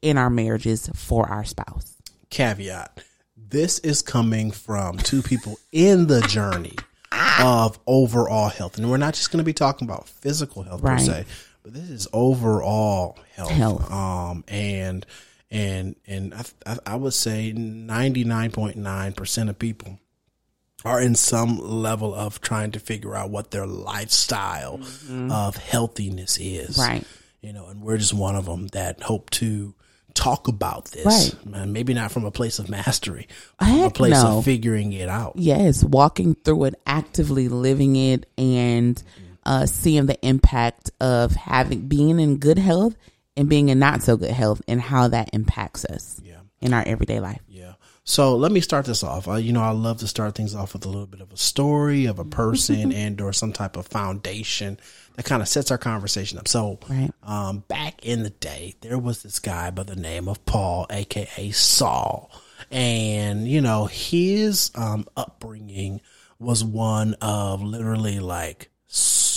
in 0.01 0.17
our 0.17 0.29
marriages 0.29 0.89
for 0.95 1.27
our 1.29 1.43
spouse? 1.43 1.97
Caveat. 2.29 3.03
This 3.35 3.79
is 3.79 4.01
coming 4.01 4.51
from 4.51 4.97
two 4.97 5.21
people 5.21 5.59
in 5.73 6.07
the 6.07 6.21
journey 6.21 6.75
ah. 7.11 7.65
of 7.65 7.77
overall 7.85 8.47
health. 8.49 8.77
And 8.77 8.89
we're 8.89 8.97
not 8.97 9.13
just 9.13 9.29
going 9.31 9.39
to 9.39 9.43
be 9.43 9.53
talking 9.53 9.85
about 9.87 10.07
physical 10.07 10.63
health 10.63 10.81
Right. 10.81 10.97
per 10.99 11.03
se, 11.05 11.25
but 11.63 11.73
this 11.73 11.89
is 11.89 12.07
overall 12.13 13.17
health. 13.35 13.51
Health. 13.51 13.91
Um, 13.91 14.43
and, 14.47 15.05
and, 15.49 15.95
and 16.07 16.33
I, 16.33 16.43
I, 16.65 16.77
I 16.85 16.95
would 16.95 17.13
say 17.13 17.53
99.9% 17.53 19.49
of 19.49 19.59
people 19.59 19.99
are 20.83 21.01
in 21.01 21.15
some 21.15 21.59
level 21.59 22.13
of 22.15 22.41
trying 22.41 22.71
to 22.71 22.79
figure 22.79 23.15
out 23.15 23.29
what 23.29 23.51
their 23.51 23.67
lifestyle 23.67 24.79
mm-hmm. 24.79 25.31
of 25.31 25.55
healthiness 25.55 26.37
is. 26.39 26.77
Right. 26.77 27.03
You 27.41 27.53
know, 27.53 27.67
and 27.67 27.81
we're 27.81 27.97
just 27.97 28.13
one 28.13 28.35
of 28.35 28.45
them 28.45 28.67
that 28.67 29.01
hope 29.03 29.29
to 29.31 29.73
talk 30.13 30.47
about 30.47 30.85
this. 30.85 31.05
Right. 31.05 31.45
Man, 31.45 31.73
maybe 31.73 31.93
not 31.93 32.11
from 32.11 32.25
a 32.25 32.31
place 32.31 32.59
of 32.59 32.69
mastery, 32.69 33.27
from 33.59 33.83
a 33.83 33.89
place 33.89 34.13
no. 34.13 34.39
of 34.39 34.45
figuring 34.45 34.93
it 34.93 35.09
out. 35.09 35.33
Yes, 35.35 35.83
walking 35.83 36.35
through 36.35 36.65
it, 36.65 36.75
actively 36.85 37.47
living 37.47 37.95
it, 37.95 38.27
and 38.37 38.95
mm-hmm. 38.95 39.30
Uh, 39.45 39.65
seeing 39.65 40.05
the 40.05 40.19
impact 40.25 40.91
of 40.99 41.33
having 41.33 41.87
being 41.87 42.19
in 42.19 42.37
good 42.37 42.57
health 42.59 42.95
and 43.37 43.47
being 43.49 43.69
in 43.69 43.79
not 43.79 44.01
so 44.03 44.17
good 44.17 44.31
health 44.31 44.61
and 44.67 44.81
how 44.81 45.07
that 45.07 45.29
impacts 45.33 45.85
us 45.85 46.19
Yeah. 46.23 46.39
in 46.59 46.73
our 46.73 46.83
everyday 46.85 47.19
life. 47.19 47.41
Yeah. 47.47 47.73
So 48.03 48.35
let 48.35 48.51
me 48.51 48.61
start 48.61 48.85
this 48.85 49.03
off. 49.03 49.27
I, 49.27 49.37
you 49.37 49.53
know, 49.53 49.61
I 49.61 49.71
love 49.71 49.99
to 49.99 50.07
start 50.07 50.33
things 50.35 50.55
off 50.55 50.73
with 50.73 50.85
a 50.85 50.89
little 50.89 51.05
bit 51.05 51.21
of 51.21 51.31
a 51.31 51.37
story 51.37 52.05
of 52.07 52.17
a 52.19 52.25
person 52.25 52.91
and 53.03 53.21
or 53.21 53.31
some 53.31 53.53
type 53.53 53.77
of 53.77 53.87
foundation 53.87 54.79
that 55.15 55.23
kind 55.23 55.41
of 55.41 55.47
sets 55.47 55.69
our 55.71 55.77
conversation 55.77 56.37
up. 56.39 56.47
So, 56.47 56.79
Right. 56.89 57.11
um, 57.23 57.59
back 57.67 58.03
in 58.05 58.23
the 58.23 58.31
day, 58.31 58.75
there 58.81 58.97
was 58.97 59.21
this 59.23 59.39
guy 59.39 59.69
by 59.69 59.83
the 59.83 59.95
name 59.95 60.27
of 60.27 60.43
Paul, 60.45 60.87
aka 60.89 61.51
Saul, 61.51 62.31
and 62.71 63.47
you 63.47 63.61
know 63.61 63.85
his 63.85 64.71
um, 64.75 65.05
upbringing 65.15 66.01
was 66.39 66.63
one 66.63 67.13
of 67.21 67.61
literally 67.61 68.19
like 68.19 68.71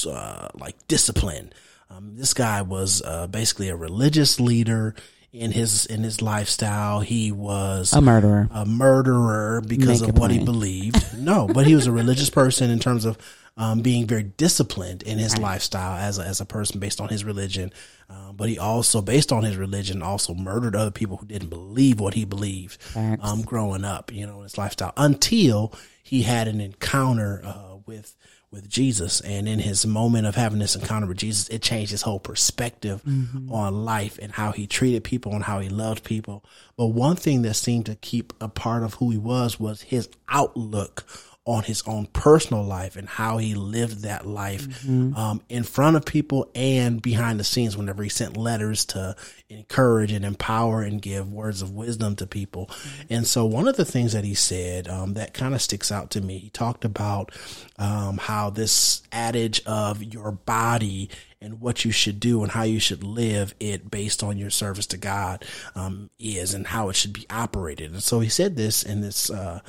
uh, 0.06 0.48
like 0.54 0.76
discipline. 0.88 1.52
Um, 1.90 2.16
this 2.16 2.34
guy 2.34 2.62
was 2.62 3.02
uh, 3.04 3.26
basically 3.26 3.68
a 3.68 3.76
religious 3.76 4.40
leader 4.40 4.94
in 5.32 5.50
his 5.52 5.86
in 5.86 6.02
his 6.02 6.22
lifestyle. 6.22 7.00
He 7.00 7.30
was 7.32 7.92
A 7.92 8.00
murderer. 8.00 8.48
a 8.50 8.64
murderer 8.64 9.62
because 9.66 10.00
Make 10.00 10.10
of 10.10 10.18
what 10.18 10.30
he 10.30 10.38
believed. 10.44 11.18
No, 11.18 11.46
but 11.46 11.66
he 11.66 11.74
was 11.74 11.86
a 11.86 11.92
religious 11.92 12.30
person 12.30 12.70
in 12.70 12.78
terms 12.78 13.04
of 13.04 13.18
um, 13.56 13.82
being 13.82 14.06
very 14.06 14.24
disciplined 14.24 15.02
in 15.04 15.18
his 15.18 15.38
lifestyle 15.38 15.96
as 15.96 16.18
a, 16.18 16.22
as 16.24 16.40
a 16.40 16.44
person 16.44 16.80
based 16.80 17.00
on 17.00 17.08
his 17.08 17.24
religion. 17.24 17.72
Um, 18.10 18.34
but 18.36 18.48
he 18.48 18.58
also, 18.58 19.00
based 19.00 19.30
on 19.32 19.44
his 19.44 19.56
religion, 19.56 20.02
also 20.02 20.34
murdered 20.34 20.74
other 20.74 20.90
people 20.90 21.16
who 21.18 21.26
didn't 21.26 21.50
believe 21.50 22.00
what 22.00 22.14
he 22.14 22.24
believed 22.24 22.78
um, 23.20 23.42
growing 23.42 23.84
up, 23.84 24.12
you 24.12 24.26
know, 24.26 24.38
in 24.38 24.42
his 24.44 24.58
lifestyle 24.58 24.92
until 24.96 25.72
he 26.02 26.22
had 26.22 26.48
an 26.48 26.60
encounter 26.60 27.42
uh, 27.44 27.76
with 27.86 28.16
with 28.54 28.68
Jesus. 28.68 29.20
And 29.20 29.46
in 29.46 29.58
his 29.58 29.84
moment 29.84 30.26
of 30.26 30.34
having 30.34 30.60
this 30.60 30.76
encounter 30.76 31.06
with 31.06 31.18
Jesus, 31.18 31.48
it 31.48 31.60
changed 31.60 31.90
his 31.90 32.02
whole 32.02 32.20
perspective 32.20 33.02
mm-hmm. 33.02 33.52
on 33.52 33.84
life 33.84 34.18
and 34.22 34.32
how 34.32 34.52
he 34.52 34.66
treated 34.66 35.04
people 35.04 35.32
and 35.32 35.44
how 35.44 35.60
he 35.60 35.68
loved 35.68 36.04
people. 36.04 36.44
But 36.76 36.86
one 36.86 37.16
thing 37.16 37.42
that 37.42 37.54
seemed 37.54 37.86
to 37.86 37.96
keep 37.96 38.32
a 38.40 38.48
part 38.48 38.82
of 38.82 38.94
who 38.94 39.10
he 39.10 39.18
was 39.18 39.60
was 39.60 39.82
his 39.82 40.08
outlook 40.28 41.04
on 41.46 41.62
his 41.62 41.82
own 41.86 42.06
personal 42.06 42.62
life 42.62 42.96
and 42.96 43.06
how 43.06 43.36
he 43.36 43.54
lived 43.54 44.02
that 44.02 44.26
life 44.26 44.66
um, 45.14 45.42
in 45.50 45.62
front 45.62 45.94
of 45.94 46.04
people 46.06 46.50
and 46.54 47.02
behind 47.02 47.38
the 47.38 47.44
scenes 47.44 47.76
whenever 47.76 48.02
he 48.02 48.08
sent 48.08 48.34
letters 48.34 48.86
to 48.86 49.14
encourage 49.50 50.10
and 50.10 50.24
empower 50.24 50.80
and 50.80 51.02
give 51.02 51.30
words 51.30 51.60
of 51.60 51.70
wisdom 51.70 52.16
to 52.16 52.26
people. 52.26 52.70
And 53.10 53.26
so 53.26 53.44
one 53.44 53.68
of 53.68 53.76
the 53.76 53.84
things 53.84 54.14
that 54.14 54.24
he 54.24 54.32
said 54.34 54.88
um, 54.88 55.14
that 55.14 55.34
kind 55.34 55.54
of 55.54 55.60
sticks 55.60 55.92
out 55.92 56.10
to 56.12 56.20
me, 56.22 56.38
he 56.38 56.48
talked 56.48 56.84
about 56.84 57.30
um, 57.78 58.16
how 58.16 58.48
this 58.48 59.02
adage 59.12 59.62
of 59.66 60.02
your 60.02 60.32
body 60.32 61.10
and 61.42 61.60
what 61.60 61.84
you 61.84 61.90
should 61.90 62.20
do 62.20 62.42
and 62.42 62.52
how 62.52 62.62
you 62.62 62.80
should 62.80 63.04
live 63.04 63.54
it 63.60 63.90
based 63.90 64.22
on 64.22 64.38
your 64.38 64.48
service 64.48 64.86
to 64.86 64.96
God 64.96 65.44
um, 65.74 66.08
is 66.18 66.54
and 66.54 66.66
how 66.66 66.88
it 66.88 66.96
should 66.96 67.12
be 67.12 67.26
operated. 67.28 67.92
And 67.92 68.02
so 68.02 68.20
he 68.20 68.30
said 68.30 68.56
this 68.56 68.82
in 68.82 69.02
this 69.02 69.28
uh, 69.28 69.60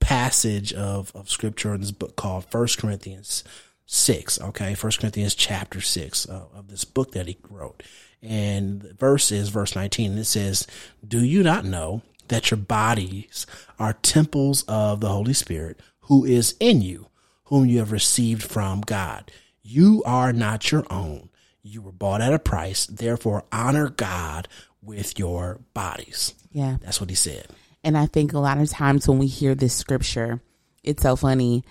passage 0.00 0.72
of, 0.72 1.12
of 1.14 1.30
scripture 1.30 1.74
in 1.74 1.80
this 1.80 1.92
book 1.92 2.16
called 2.16 2.44
First 2.46 2.78
Corinthians 2.78 3.44
6. 3.86 4.40
Okay. 4.40 4.74
First 4.74 5.00
Corinthians 5.00 5.34
chapter 5.34 5.80
6 5.80 6.28
uh, 6.28 6.44
of 6.54 6.68
this 6.68 6.84
book 6.84 7.12
that 7.12 7.26
he 7.26 7.38
wrote. 7.48 7.82
And 8.22 8.82
the 8.82 8.94
verse 8.94 9.32
is 9.32 9.48
verse 9.48 9.74
19. 9.74 10.12
And 10.12 10.20
it 10.20 10.24
says, 10.24 10.66
Do 11.06 11.24
you 11.24 11.42
not 11.42 11.64
know 11.64 12.02
that 12.28 12.50
your 12.50 12.58
bodies 12.58 13.46
are 13.78 13.94
temples 13.94 14.62
of 14.64 15.00
the 15.00 15.08
Holy 15.08 15.32
Spirit 15.32 15.80
who 16.02 16.24
is 16.24 16.54
in 16.60 16.82
you, 16.82 17.08
whom 17.44 17.66
you 17.66 17.78
have 17.78 17.92
received 17.92 18.42
from 18.42 18.80
God? 18.82 19.30
You 19.62 20.02
are 20.04 20.32
not 20.32 20.70
your 20.70 20.84
own. 20.90 21.28
You 21.62 21.82
were 21.82 21.92
bought 21.92 22.20
at 22.20 22.32
a 22.32 22.38
price. 22.38 22.86
Therefore, 22.86 23.44
honor 23.52 23.88
God 23.88 24.48
with 24.82 25.18
your 25.18 25.60
bodies. 25.74 26.34
Yeah. 26.52 26.78
That's 26.82 27.00
what 27.00 27.10
he 27.10 27.16
said. 27.16 27.46
And 27.82 27.96
I 27.96 28.06
think 28.06 28.32
a 28.32 28.38
lot 28.38 28.58
of 28.58 28.68
times 28.68 29.08
when 29.08 29.18
we 29.18 29.26
hear 29.26 29.54
this 29.54 29.74
scripture, 29.74 30.40
it's 30.82 31.02
so 31.02 31.16
funny. 31.16 31.64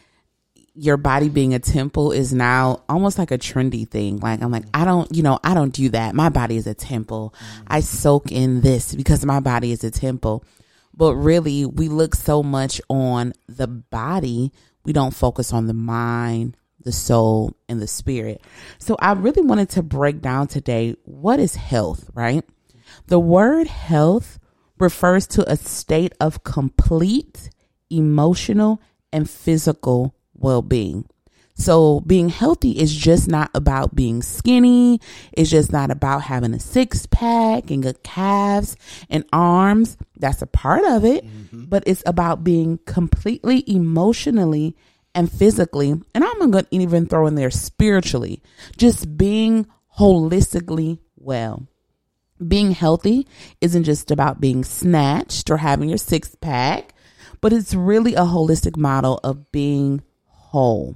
Your 0.73 0.97
body 0.97 1.29
being 1.29 1.53
a 1.53 1.59
temple 1.59 2.11
is 2.11 2.33
now 2.33 2.83
almost 2.87 3.17
like 3.17 3.31
a 3.31 3.37
trendy 3.37 3.87
thing. 3.87 4.17
Like, 4.19 4.41
I'm 4.41 4.51
like, 4.51 4.65
I 4.73 4.85
don't, 4.85 5.13
you 5.15 5.23
know, 5.23 5.39
I 5.43 5.53
don't 5.53 5.73
do 5.73 5.89
that. 5.89 6.15
My 6.15 6.29
body 6.29 6.57
is 6.57 6.67
a 6.67 6.73
temple. 6.73 7.33
I 7.67 7.81
soak 7.81 8.31
in 8.31 8.61
this 8.61 8.95
because 8.95 9.25
my 9.25 9.39
body 9.39 9.71
is 9.71 9.83
a 9.83 9.91
temple. 9.91 10.43
But 10.95 11.15
really, 11.15 11.65
we 11.65 11.89
look 11.89 12.15
so 12.15 12.43
much 12.43 12.81
on 12.89 13.33
the 13.47 13.67
body, 13.67 14.51
we 14.83 14.93
don't 14.93 15.13
focus 15.13 15.53
on 15.53 15.67
the 15.67 15.73
mind, 15.73 16.57
the 16.81 16.91
soul, 16.91 17.55
and 17.67 17.81
the 17.81 17.87
spirit. 17.87 18.41
So 18.79 18.95
I 18.99 19.13
really 19.13 19.41
wanted 19.41 19.69
to 19.71 19.83
break 19.83 20.21
down 20.21 20.47
today 20.47 20.95
what 21.03 21.39
is 21.39 21.55
health, 21.55 22.09
right? 22.13 22.43
The 23.07 23.19
word 23.19 23.67
health 23.67 24.38
refers 24.79 25.27
to 25.27 25.50
a 25.51 25.55
state 25.55 26.13
of 26.19 26.43
complete 26.43 27.50
emotional 27.89 28.81
and 29.12 29.29
physical 29.29 30.15
well 30.33 30.62
being. 30.62 31.05
So 31.55 32.00
being 32.00 32.29
healthy 32.29 32.71
is 32.71 32.95
just 32.95 33.27
not 33.27 33.51
about 33.53 33.93
being 33.93 34.21
skinny. 34.21 35.01
It's 35.33 35.50
just 35.50 35.74
not 35.74 35.91
about 35.91 36.21
having 36.21 36.53
a 36.53 36.59
six 36.59 37.05
pack 37.07 37.69
and 37.69 37.83
good 37.83 38.01
calves 38.01 38.77
and 39.09 39.25
arms. 39.33 39.98
That's 40.17 40.41
a 40.41 40.48
part 40.48 40.86
of 40.86 41.03
it, 41.03 41.25
mm-hmm. 41.25 41.65
but 41.65 41.83
it's 41.86 42.03
about 42.05 42.45
being 42.45 42.79
completely 42.86 43.65
emotionally 43.67 44.77
and 45.13 45.29
physically. 45.29 45.89
And 45.89 46.24
I'm 46.24 46.39
going 46.39 46.63
to 46.63 46.67
even 46.71 47.07
throw 47.07 47.27
in 47.27 47.36
there 47.36 47.51
spiritually, 47.51 48.41
just 48.77 49.17
being 49.17 49.67
holistically 49.98 51.00
well 51.17 51.67
being 52.48 52.72
healthy 52.72 53.27
isn't 53.62 53.84
just 53.84 54.12
about 54.12 54.41
being 54.41 54.63
snatched 54.63 55.50
or 55.50 55.58
having 55.58 55.89
your 55.89 55.98
six 55.98 56.36
pack, 56.36 56.93
but 57.41 57.53
it's 57.53 57.74
really 57.74 58.15
a 58.15 58.22
holistic 58.22 58.77
model 58.77 59.19
of 59.24 59.51
being 59.51 60.01
whole. 60.25 60.96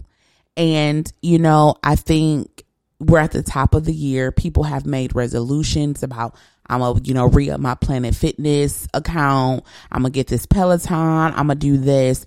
And, 0.56 1.12
you 1.22 1.40
know, 1.40 1.76
I 1.84 1.96
think 1.96 2.64
we're 3.00 3.20
at 3.20 3.32
the 3.32 3.44
top 3.44 3.74
of 3.74 3.86
the 3.86 3.94
year. 3.94 4.32
People 4.32 4.64
have 4.64 4.86
made 4.86 5.16
resolutions 5.16 6.04
about 6.04 6.36
I'm 6.68 6.80
gonna, 6.80 7.02
you 7.04 7.14
know, 7.14 7.28
re 7.28 7.50
up 7.50 7.60
my 7.60 7.76
Planet 7.76 8.16
Fitness 8.16 8.88
account. 8.94 9.66
I'm 9.92 10.04
gonna 10.04 10.12
get 10.12 10.28
this 10.28 10.46
Peloton. 10.46 10.96
I'm 10.96 11.48
gonna 11.48 11.56
do 11.56 11.78
this. 11.78 12.26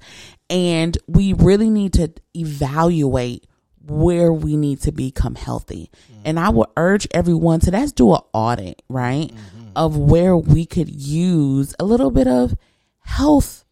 And 0.51 0.97
we 1.09 1.33
really 1.33 1.71
need 1.71 1.95
to 1.95 2.13
evaluate 2.35 3.47
where 3.87 4.33
we 4.33 4.57
need 4.57 4.81
to 4.83 4.93
become 4.93 5.35
healthy. 5.35 5.91
Mm-hmm. 6.11 6.23
And 6.25 6.41
I 6.41 6.51
would 6.51 6.69
urge 6.77 7.07
everyone 7.13 7.61
to 7.61 7.71
let's 7.71 7.93
do 7.93 8.15
an 8.15 8.21
audit, 8.33 8.83
right? 8.89 9.29
Mm-hmm. 9.29 9.69
Of 9.77 9.97
where 9.97 10.37
we 10.37 10.67
could 10.67 10.89
use 10.89 11.75
a 11.79 11.85
little 11.85 12.11
bit 12.11 12.27
of 12.27 12.55
health, 13.01 13.65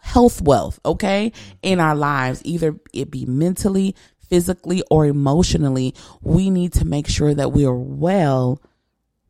health 0.00 0.42
wealth, 0.42 0.78
okay, 0.84 1.32
in 1.62 1.80
our 1.80 1.96
lives, 1.96 2.42
either 2.44 2.78
it 2.92 3.10
be 3.10 3.24
mentally, 3.26 3.94
physically, 4.28 4.82
or 4.90 5.06
emotionally. 5.06 5.94
We 6.22 6.50
need 6.50 6.74
to 6.74 6.84
make 6.84 7.08
sure 7.08 7.34
that 7.34 7.52
we 7.52 7.66
are 7.66 7.74
well 7.74 8.62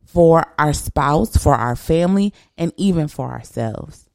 for 0.05 0.45
our 0.57 0.73
spouse, 0.73 1.37
for 1.37 1.55
our 1.55 1.75
family, 1.75 2.33
and 2.57 2.73
even 2.77 3.07
for 3.07 3.29
ourselves. 3.29 4.09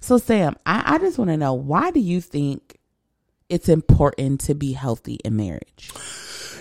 So, 0.00 0.18
Sam, 0.18 0.56
I, 0.66 0.94
I 0.94 0.98
just 0.98 1.18
want 1.18 1.30
to 1.30 1.36
know 1.36 1.54
why 1.54 1.90
do 1.90 2.00
you 2.00 2.20
think 2.20 2.78
it's 3.48 3.68
important 3.68 4.40
to 4.42 4.54
be 4.54 4.72
healthy 4.72 5.18
in 5.24 5.36
marriage? 5.36 5.90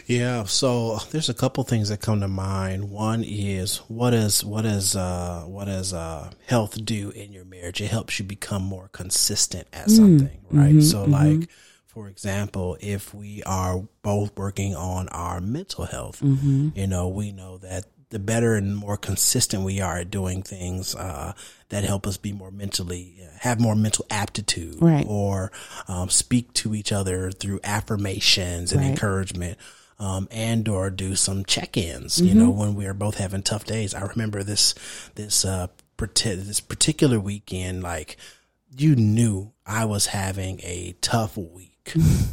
Yeah, 0.08 0.44
so 0.44 1.00
there's 1.10 1.30
a 1.30 1.34
couple 1.34 1.64
things 1.64 1.90
that 1.90 2.00
come 2.00 2.22
to 2.22 2.28
mind. 2.28 2.92
One 2.92 3.24
is 3.24 3.78
what 3.88 4.14
is 4.14 4.46
what 4.46 4.66
is 4.66 4.96
uh 4.96 5.44
what 5.48 5.66
does 5.66 5.94
uh 5.94 6.30
health 6.46 6.84
do 6.86 7.10
in 7.10 7.34
your 7.34 7.46
marriage? 7.46 7.82
It 7.82 7.90
helps 7.90 8.20
you 8.20 8.26
become 8.26 8.62
more 8.62 8.90
consistent 8.92 9.68
at 9.74 9.88
mm. 9.88 9.96
something, 9.96 10.42
right? 10.52 10.70
Mm-hmm, 10.70 10.82
so 10.82 11.04
mm-hmm. 11.04 11.12
like 11.12 11.50
for 11.88 12.08
example, 12.10 12.78
if 12.82 13.14
we 13.14 13.42
are 13.44 13.82
both 14.04 14.36
working 14.38 14.76
on 14.76 15.08
our 15.10 15.40
mental 15.40 15.86
health, 15.86 16.20
mm-hmm. 16.22 16.70
you 16.76 16.88
know, 16.88 17.08
we 17.08 17.32
know 17.32 17.58
that 17.60 17.86
the 18.16 18.20
better 18.20 18.56
and 18.56 18.78
more 18.78 18.96
consistent 18.96 19.64
we 19.64 19.82
are 19.82 19.98
at 19.98 20.10
doing 20.10 20.42
things 20.42 20.96
uh, 20.96 21.34
that 21.68 21.84
help 21.84 22.08
us 22.08 22.16
be 22.16 22.32
more 22.32 22.50
mentally 22.50 23.20
have 23.42 23.60
more 23.60 23.76
mental 23.76 24.06
aptitude 24.10 24.78
right. 24.82 25.06
or 25.06 25.52
um, 25.90 26.10
speak 26.10 26.54
to 26.54 26.74
each 26.74 26.94
other 26.94 27.30
through 27.30 27.60
affirmations 27.66 28.72
and 28.72 28.80
right. 28.80 28.92
encouragement 28.92 29.58
um, 30.00 30.30
and 30.32 30.70
or 30.70 30.90
do 30.90 31.14
some 31.14 31.44
check-ins 31.44 32.16
mm-hmm. 32.16 32.28
you 32.28 32.34
know 32.34 32.50
when 32.50 32.74
we 32.74 32.86
are 32.86 32.94
both 32.94 33.18
having 33.18 33.44
tough 33.44 33.66
days 33.66 33.94
i 33.94 34.02
remember 34.02 34.44
this 34.44 34.74
this 35.16 35.44
uh 35.44 35.68
this 35.98 36.62
particular 36.62 37.20
weekend 37.20 37.84
like 37.84 38.16
you 38.78 38.96
knew 38.96 39.52
i 39.66 39.84
was 39.84 40.06
having 40.06 40.62
a 40.62 40.96
tough 41.02 41.36
week 41.36 41.75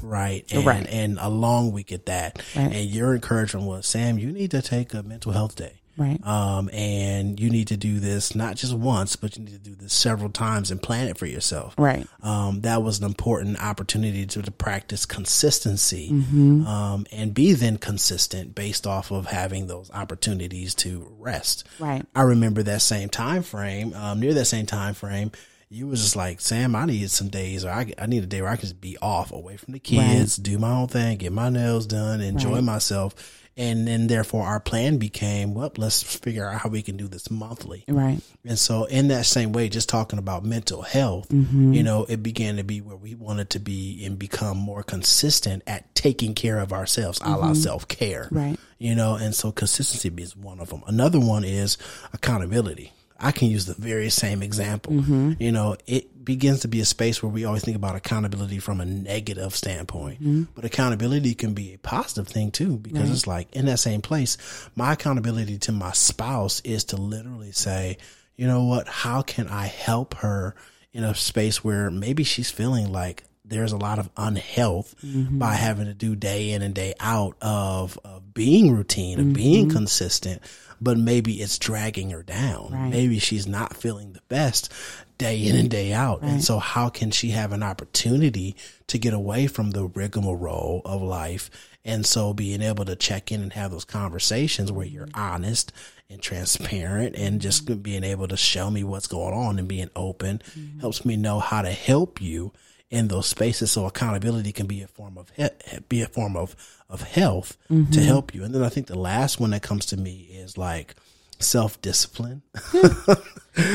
right? 0.03 0.45
And, 0.53 0.67
right. 0.67 0.87
and 0.89 1.19
a 1.21 1.29
long 1.29 1.73
week 1.73 1.93
at 1.93 2.07
that. 2.07 2.43
Right. 2.57 2.73
And 2.73 2.91
your 2.91 3.15
encouragement 3.15 3.67
was, 3.67 3.87
Sam, 3.87 4.19
you 4.19 4.33
need 4.33 4.51
to 4.53 4.63
take 4.63 4.95
a 4.95 5.03
mental 5.03 5.33
health 5.33 5.57
day. 5.57 5.79
Right. 5.97 6.27
Um, 6.27 6.71
and 6.73 7.39
you 7.39 7.51
need 7.51 7.69
to 7.69 7.77
do 7.77 8.01
this 8.01 8.35
not 8.35 8.57
just 8.57 8.73
once, 8.73 9.15
but 9.15 9.37
you 9.37 9.45
need 9.45 9.53
to 9.53 9.71
do 9.71 9.75
this 9.75 9.93
several 9.93 10.31
times 10.31 10.71
and 10.71 10.83
plan 10.83 11.09
it 11.09 11.19
for 11.19 11.27
yourself. 11.27 11.75
Right. 11.77 12.07
Um, 12.23 12.63
that 12.63 12.83
was 12.83 13.01
an 13.01 13.05
important 13.05 13.63
opportunity 13.63 14.25
to, 14.25 14.41
to 14.41 14.51
practice 14.51 15.05
consistency, 15.05 16.09
mm-hmm. 16.11 16.67
um, 16.67 17.07
and 17.13 17.35
be 17.35 17.53
then 17.53 17.77
consistent 17.77 18.55
based 18.55 18.87
off 18.87 19.11
of 19.11 19.27
having 19.27 19.67
those 19.67 19.91
opportunities 19.91 20.75
to 20.77 21.13
rest. 21.19 21.67
Right. 21.79 22.07
I 22.15 22.23
remember 22.23 22.63
that 22.63 22.81
same 22.81 23.11
time 23.11 23.43
frame, 23.43 23.93
um, 23.93 24.19
near 24.19 24.33
that 24.33 24.47
same 24.47 24.65
time 24.65 24.95
frame, 24.95 25.31
you 25.73 25.87
was 25.87 26.03
just 26.03 26.17
like, 26.17 26.41
Sam, 26.41 26.77
I 26.77 26.85
need 26.85 27.11
some 27.11 27.29
days, 27.29 27.65
or 27.65 27.71
I, 27.71 27.93
I 27.99 28.07
need 28.07 28.23
a 28.23 28.27
day 28.27 28.43
where 28.43 28.51
I 28.51 28.57
can 28.57 28.69
just 28.69 28.81
be 28.81 28.99
off, 29.01 29.33
away 29.33 29.57
from 29.57 29.73
the 29.73 29.79
kids, 29.79 30.39
right. 30.39 30.45
do 30.45 30.59
my 30.59 30.71
own 30.71 30.89
thing, 30.89 31.17
get 31.17 31.33
my 31.33 31.49
nails 31.49 31.87
done, 31.87 32.21
enjoy 32.21 32.57
right. 32.57 32.65
myself. 32.65 33.39
And 33.55 33.87
then 33.87 34.07
therefore 34.07 34.47
our 34.47 34.61
plan 34.61 34.97
became, 34.97 35.53
well, 35.53 35.71
let's 35.77 36.03
figure 36.03 36.49
out 36.49 36.61
how 36.61 36.71
we 36.71 36.81
can 36.81 36.97
do 36.97 37.07
this 37.07 37.31
monthly. 37.31 37.85
Right. 37.87 38.19
And 38.47 38.59
so 38.59 38.85
in 38.85 39.09
that 39.09 39.27
same 39.27 39.53
way, 39.53 39.69
just 39.69 39.91
talking 39.91 40.19
about 40.19 40.43
mental 40.43 40.81
health, 40.81 41.29
mm-hmm. 41.29 41.75
you 41.75 41.83
know, 41.83 42.07
it 42.07 42.23
began 42.23 42.57
to 42.57 42.65
be 42.65 42.81
where 42.81 42.97
we 42.97 43.15
wanted 43.15 43.51
to 43.51 43.59
be 43.59 44.07
and 44.07 44.19
become 44.19 44.57
more 44.57 44.83
consistent 44.83 45.63
at 45.67 45.95
taking 45.95 46.35
care 46.35 46.61
of 46.61 46.73
ourselves, 46.73 47.19
mm-hmm. 47.19 47.31
a 47.31 47.37
la 47.37 47.45
mm-hmm. 47.49 47.55
self 47.55 47.89
care. 47.89 48.29
Right. 48.31 48.59
You 48.79 48.95
know, 48.95 49.17
and 49.17 49.35
so 49.35 49.53
consistency 49.53 50.11
is 50.23 50.35
one 50.35 50.59
of 50.59 50.71
them. 50.71 50.83
Another 50.87 51.21
one 51.21 51.45
is 51.45 51.77
accountability 52.15 52.93
I 53.23 53.33
can 53.33 53.49
use 53.49 53.67
the 53.67 53.75
very 53.75 54.11
same 54.11 54.43
example. 54.43 54.95
Mm-hmm. 54.95 55.33
You 55.39 55.53
know, 55.53 55.77
it 55.87 56.25
begins 56.25 56.61
to 56.61 56.69
be 56.69 56.81
a 56.81 56.85
space 56.85 57.23
where 57.23 57.31
we 57.31 57.45
always 57.45 57.65
think 57.65 57.77
about 57.77 57.97
accountability 57.97 58.59
from 58.59 58.81
a 58.81 58.85
negative 58.85 59.55
standpoint, 59.55 60.21
mm-hmm. 60.21 60.43
but 60.55 60.65
accountability 60.65 61.35
can 61.35 61.55
be 61.55 61.75
a 61.75 61.79
positive 61.79 62.29
thing 62.29 62.51
too, 62.51 62.79
because 62.79 63.03
right. 63.03 63.13
it's 63.13 63.27
like 63.27 63.57
in 63.57 63.67
that 63.67 63.79
same 63.79 64.03
place, 64.03 64.37
my 64.77 64.93
accountability 64.93 65.59
to 65.59 65.73
my 65.73 65.93
spouse 65.93 66.61
is 66.61 66.85
to 66.85 66.97
literally 66.97 67.53
say, 67.53 67.99
you 68.37 68.47
know 68.47 68.65
what, 68.65 68.89
how 68.89 69.23
can 69.23 69.49
I 69.49 69.67
help 69.67 70.15
her 70.15 70.55
in 70.93 71.05
a 71.05 71.15
space 71.15 71.65
where 71.65 71.91
maybe 71.91 72.25
she's 72.25 72.51
feeling 72.51 72.93
like 72.93 73.25
there's 73.45 73.73
a 73.73 73.77
lot 73.77 73.99
of 73.99 74.09
unhealth 74.17 74.95
mm-hmm. 75.05 75.39
by 75.39 75.55
having 75.55 75.87
to 75.87 75.95
do 75.95 76.15
day 76.15 76.51
in 76.51 76.63
and 76.63 76.75
day 76.75 76.95
out 77.01 77.37
of, 77.41 77.99
of 78.05 78.33
being 78.33 78.75
routine, 78.75 79.21
of 79.21 79.33
being 79.33 79.67
mm-hmm. 79.67 79.77
consistent 79.77 80.43
but 80.83 80.99
maybe 80.99 81.41
it's 81.41 81.59
dragging 81.59 82.11
her 82.11 82.23
down. 82.23 82.71
Right. 82.73 82.91
Maybe 82.91 83.19
she's 83.19 83.47
not 83.47 83.77
feeling 83.77 84.13
the 84.13 84.23
best 84.29 84.73
day 85.19 85.39
in 85.39 85.57
and 85.57 85.71
day 85.71 85.93
out. 85.93 86.23
Right. 86.23 86.33
And 86.33 86.45
so 86.45 86.59
how 86.59 86.89
can 86.89 87.11
she 87.11 87.31
have 87.31 87.53
an 87.53 87.63
opportunity 87.63 88.57
to 88.89 88.99
get 88.99 89.15
away 89.15 89.47
from 89.47 89.71
the 89.71 89.85
rigmarole 89.85 90.83
of 90.85 91.03
life? 91.03 91.51
And 91.85 92.05
so 92.05 92.33
being 92.33 92.63
able 92.63 92.85
to 92.85 92.97
check 92.97 93.31
in 93.33 93.43
and 93.43 93.53
have 93.53 93.71
those 93.71 93.85
conversations 93.85 94.71
where 94.71 94.87
you're 94.87 95.09
honest 95.15 95.73
and 96.11 96.21
transparent 96.21 97.17
and 97.17 97.41
just 97.41 97.83
being 97.83 98.05
able 98.05 98.29
to 98.29 98.37
show 98.37 98.71
me 98.71 98.85
what's 98.85 99.07
going 99.07 99.35
on 99.35 99.59
and 99.59 99.67
being 99.67 99.91
open 99.97 100.43
mm-hmm. 100.57 100.81
helps 100.81 101.05
me 101.05 101.17
know 101.17 101.41
how 101.41 101.63
to 101.63 101.71
help 101.71 102.21
you 102.21 102.53
in 102.93 103.09
those 103.09 103.27
spaces. 103.27 103.73
So 103.73 103.87
accountability 103.87 104.53
can 104.53 104.67
be 104.67 104.83
a 104.83 104.87
form 104.87 105.19
of 105.19 105.31
he- 105.35 105.79
be 105.89 106.03
a 106.03 106.07
form 106.07 106.37
of 106.37 106.55
of 106.89 107.03
health 107.03 107.57
mm-hmm. 107.71 107.91
to 107.91 108.03
help 108.03 108.35
you. 108.35 108.45
And 108.45 108.55
then 108.55 108.63
I 108.63 108.69
think 108.69 108.87
the 108.87 108.99
last 108.99 109.41
one 109.41 109.51
that 109.51 109.63
comes 109.63 109.87
to 109.87 109.97
me 109.97 110.29
is 110.31 110.57
like 110.57 110.95
self 111.41 111.81
discipline. 111.81 112.43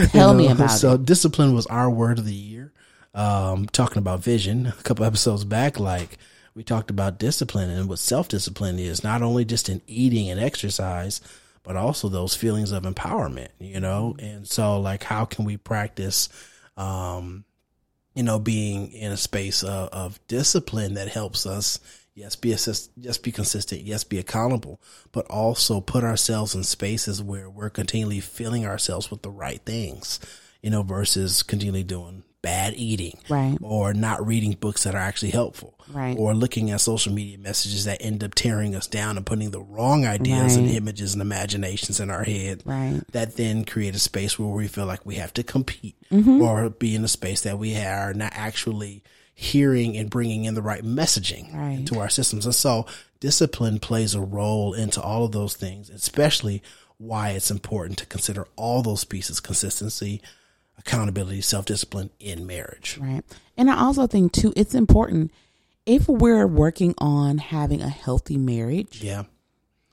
Tell 0.10 0.32
know? 0.32 0.34
me 0.34 0.48
about 0.48 0.70
so 0.70 0.90
it. 0.90 0.92
So 0.92 0.98
discipline 0.98 1.54
was 1.54 1.66
our 1.68 1.90
word 1.90 2.20
of 2.20 2.26
the 2.26 2.34
year. 2.34 2.72
Um, 3.14 3.66
talking 3.66 3.98
about 3.98 4.24
vision 4.24 4.68
a 4.68 4.84
couple 4.84 5.04
episodes 5.04 5.44
back, 5.44 5.80
like 5.80 6.20
we 6.54 6.64
talked 6.64 6.92
about 6.92 7.18
discipline 7.18 7.72
and 7.72 7.90
what 7.90 7.98
self 7.98 8.28
discipline 8.28 8.78
is 8.78 9.04
not 9.04 9.24
only 9.24 9.44
just 9.44 9.70
in 9.70 9.82
eating 9.88 10.30
and 10.30 10.40
exercise, 10.40 11.20
but 11.64 11.76
also 11.76 12.10
those 12.10 12.36
feelings 12.36 12.72
of 12.72 12.84
empowerment, 12.84 13.50
you 13.60 13.80
know? 13.80 14.16
And 14.20 14.48
so 14.48 14.80
like, 14.80 15.04
how 15.04 15.26
can 15.26 15.46
we 15.46 15.58
practice, 15.58 16.30
um, 16.78 17.44
you 18.18 18.24
know, 18.24 18.40
being 18.40 18.92
in 18.94 19.12
a 19.12 19.18
space 19.18 19.62
of, 19.62 19.90
of 19.90 20.28
discipline 20.28 20.96
that 20.96 21.08
helps 21.08 21.46
us, 21.46 21.80
yes, 22.16 22.36
be 22.36 22.52
assist, 22.52 22.90
yes, 22.98 23.20
be 23.20 23.32
consistent, 23.32 23.84
yes, 23.84 24.04
be 24.04 24.18
accountable, 24.18 24.82
but 25.12 25.28
also 25.28 25.80
put 25.80 26.04
ourselves 26.04 26.56
in 26.56 26.64
spaces 26.64 27.22
where 27.22 27.48
we're 27.48 27.70
continually 27.70 28.20
filling 28.20 28.66
ourselves 28.66 29.12
with 29.12 29.22
the 29.22 29.30
right 29.30 29.62
things, 29.68 30.20
you 30.64 30.72
know, 30.72 30.82
versus 30.82 31.44
continually 31.44 31.84
doing 31.84 32.24
bad 32.42 32.74
eating, 32.76 33.18
right, 33.30 33.58
or 33.62 33.94
not 33.94 34.26
reading 34.26 34.54
books 34.54 34.84
that 34.84 34.96
are 34.96 35.02
actually 35.02 35.32
helpful, 35.32 35.78
right, 35.92 36.18
or 36.18 36.34
looking 36.34 36.72
at 36.72 36.82
social 36.82 37.14
media 37.14 37.38
messages 37.38 37.86
that 37.86 38.02
end 38.02 38.24
up 38.24 38.34
tearing 38.36 38.76
us 38.76 38.88
down 38.88 39.18
and 39.18 39.26
putting 39.26 39.52
the 39.52 39.62
wrong 39.62 40.06
ideas 40.06 40.56
right. 40.56 40.66
and 40.66 40.70
images 40.70 41.14
and 41.14 41.22
imaginations 41.22 42.00
in 42.00 42.10
our 42.10 42.24
head, 42.24 42.62
right, 42.66 43.02
that 43.12 43.36
then 43.36 43.66
create 43.66 43.96
a 43.96 44.00
space 44.00 44.38
where 44.38 44.50
we 44.50 44.68
feel 44.68 44.86
like 44.86 45.06
we 45.06 45.16
have 45.16 45.34
to 45.34 45.44
compete 45.44 45.96
mm-hmm. 46.12 46.42
or 46.42 46.70
be 46.70 46.96
in 46.96 47.04
a 47.04 47.08
space 47.08 47.42
that 47.42 47.60
we 47.60 47.76
are 47.76 48.14
not 48.14 48.32
actually 48.36 49.04
hearing 49.40 49.96
and 49.96 50.10
bringing 50.10 50.46
in 50.46 50.56
the 50.56 50.64
right 50.64 50.84
messaging 50.84 51.54
right. 51.54 51.74
into 51.74 52.00
our 52.00 52.10
systems. 52.10 52.46
And 52.46 52.56
so 52.56 52.88
discipline 53.20 53.78
plays 53.78 54.16
a 54.16 54.22
role 54.22 54.74
into 54.74 55.00
all 55.00 55.26
of 55.26 55.32
those 55.32 55.56
things, 55.56 55.92
especially 55.92 56.64
why 56.98 57.30
it's 57.30 57.52
important 57.52 58.00
to 58.00 58.08
consider 58.08 58.48
all 58.56 58.82
those 58.82 59.04
pieces 59.04 59.40
consistency, 59.40 60.24
accountability, 60.78 61.42
self 61.42 61.66
discipline 61.66 62.10
in 62.20 62.46
marriage. 62.48 62.98
Right. 63.02 63.24
And 63.58 63.70
I 63.70 63.78
also 63.78 64.08
think, 64.08 64.32
too, 64.32 64.54
it's 64.56 64.76
important 64.76 65.32
if 65.86 66.08
we're 66.08 66.48
working 66.48 66.94
on 66.98 67.38
having 67.38 67.82
a 67.82 67.90
healthy 67.90 68.38
marriage. 68.38 69.04
Yeah. 69.04 69.24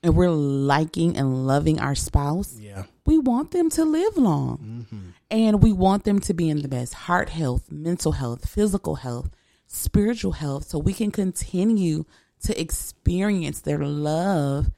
And 0.03 0.15
we're 0.15 0.29
liking 0.29 1.17
and 1.17 1.47
loving 1.47 1.79
our 1.79 1.95
spouse. 1.95 2.55
Yeah. 2.59 2.83
We 3.07 3.17
want 3.17 3.51
them 3.51 3.71
to 3.71 3.83
live 3.83 4.17
long. 4.17 4.85
Mm-hmm. 4.91 5.09
And 5.31 5.63
we 5.63 5.73
want 5.73 6.03
them 6.03 6.19
to 6.19 6.33
be 6.33 6.49
in 6.49 6.61
the 6.61 6.67
best 6.67 6.93
heart 6.93 7.29
health, 7.29 7.71
mental 7.71 8.11
health, 8.11 8.47
physical 8.47 8.95
health, 8.95 9.31
spiritual 9.65 10.33
health, 10.33 10.65
so 10.65 10.77
we 10.77 10.93
can 10.93 11.09
continue 11.09 12.05
to 12.43 12.59
experience 12.59 13.61
their 13.61 13.79
love 13.79 14.69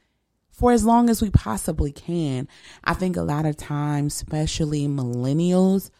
for 0.50 0.72
as 0.72 0.84
long 0.84 1.10
as 1.10 1.20
we 1.20 1.30
possibly 1.30 1.92
can. 1.92 2.48
I 2.82 2.94
think 2.94 3.16
a 3.16 3.22
lot 3.22 3.44
of 3.44 3.56
times, 3.56 4.14
especially 4.14 4.86
millennials, 4.88 5.90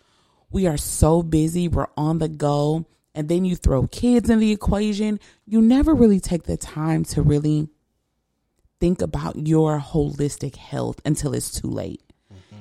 we 0.51 0.67
are 0.67 0.77
so 0.77 1.23
busy, 1.23 1.69
we're 1.69 1.89
on 1.97 2.19
the 2.19 2.29
go, 2.29 2.87
and 3.15 3.29
then 3.29 3.45
you 3.45 3.57
throw 3.57 3.87
kids 3.87 4.31
in 4.31 4.39
the 4.39 4.53
equation. 4.53 5.21
You 5.47 5.61
never 5.61 5.95
really 5.95 6.21
take 6.21 6.45
the 6.45 6.57
time 6.57 7.05
to 7.07 7.23
really 7.23 7.69
think 8.81 9.03
about 9.03 9.47
your 9.47 9.81
holistic 9.81 10.57
health 10.57 11.01
until 11.05 11.35
it's 11.35 11.51
too 11.51 11.69
late. 11.69 12.03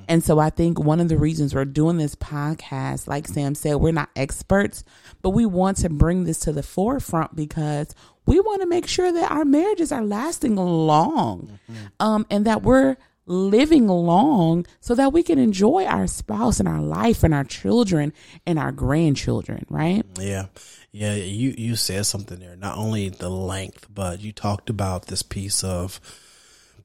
And 0.08 0.24
so 0.24 0.38
I 0.38 0.48
think 0.48 0.80
one 0.80 1.00
of 1.00 1.08
the 1.08 1.18
reasons 1.18 1.54
we're 1.54 1.66
doing 1.66 1.98
this 1.98 2.14
podcast, 2.14 3.06
like 3.06 3.28
Sam 3.28 3.54
said, 3.54 3.74
we're 3.74 3.92
not 3.92 4.08
experts, 4.16 4.82
but 5.20 5.30
we 5.30 5.44
want 5.44 5.76
to 5.78 5.90
bring 5.90 6.24
this 6.24 6.40
to 6.40 6.52
the 6.52 6.62
forefront 6.62 7.36
because 7.36 7.94
we 8.24 8.40
want 8.40 8.62
to 8.62 8.66
make 8.66 8.86
sure 8.86 9.12
that 9.12 9.30
our 9.30 9.44
marriages 9.44 9.92
are 9.92 10.02
lasting 10.02 10.56
long 10.56 11.58
mm-hmm. 11.70 11.84
um, 12.00 12.26
and 12.30 12.46
that 12.46 12.62
we're 12.62 12.96
living 13.28 13.86
long 13.86 14.66
so 14.80 14.94
that 14.94 15.12
we 15.12 15.22
can 15.22 15.38
enjoy 15.38 15.84
our 15.84 16.06
spouse 16.06 16.58
and 16.58 16.68
our 16.68 16.80
life 16.80 17.22
and 17.22 17.34
our 17.34 17.44
children 17.44 18.12
and 18.46 18.58
our 18.58 18.72
grandchildren, 18.72 19.64
right? 19.68 20.04
Yeah. 20.18 20.46
Yeah, 20.90 21.14
you 21.14 21.54
you 21.56 21.76
said 21.76 22.06
something 22.06 22.40
there. 22.40 22.56
Not 22.56 22.78
only 22.78 23.10
the 23.10 23.28
length, 23.28 23.86
but 23.94 24.20
you 24.20 24.32
talked 24.32 24.70
about 24.70 25.06
this 25.06 25.22
piece 25.22 25.62
of 25.62 26.00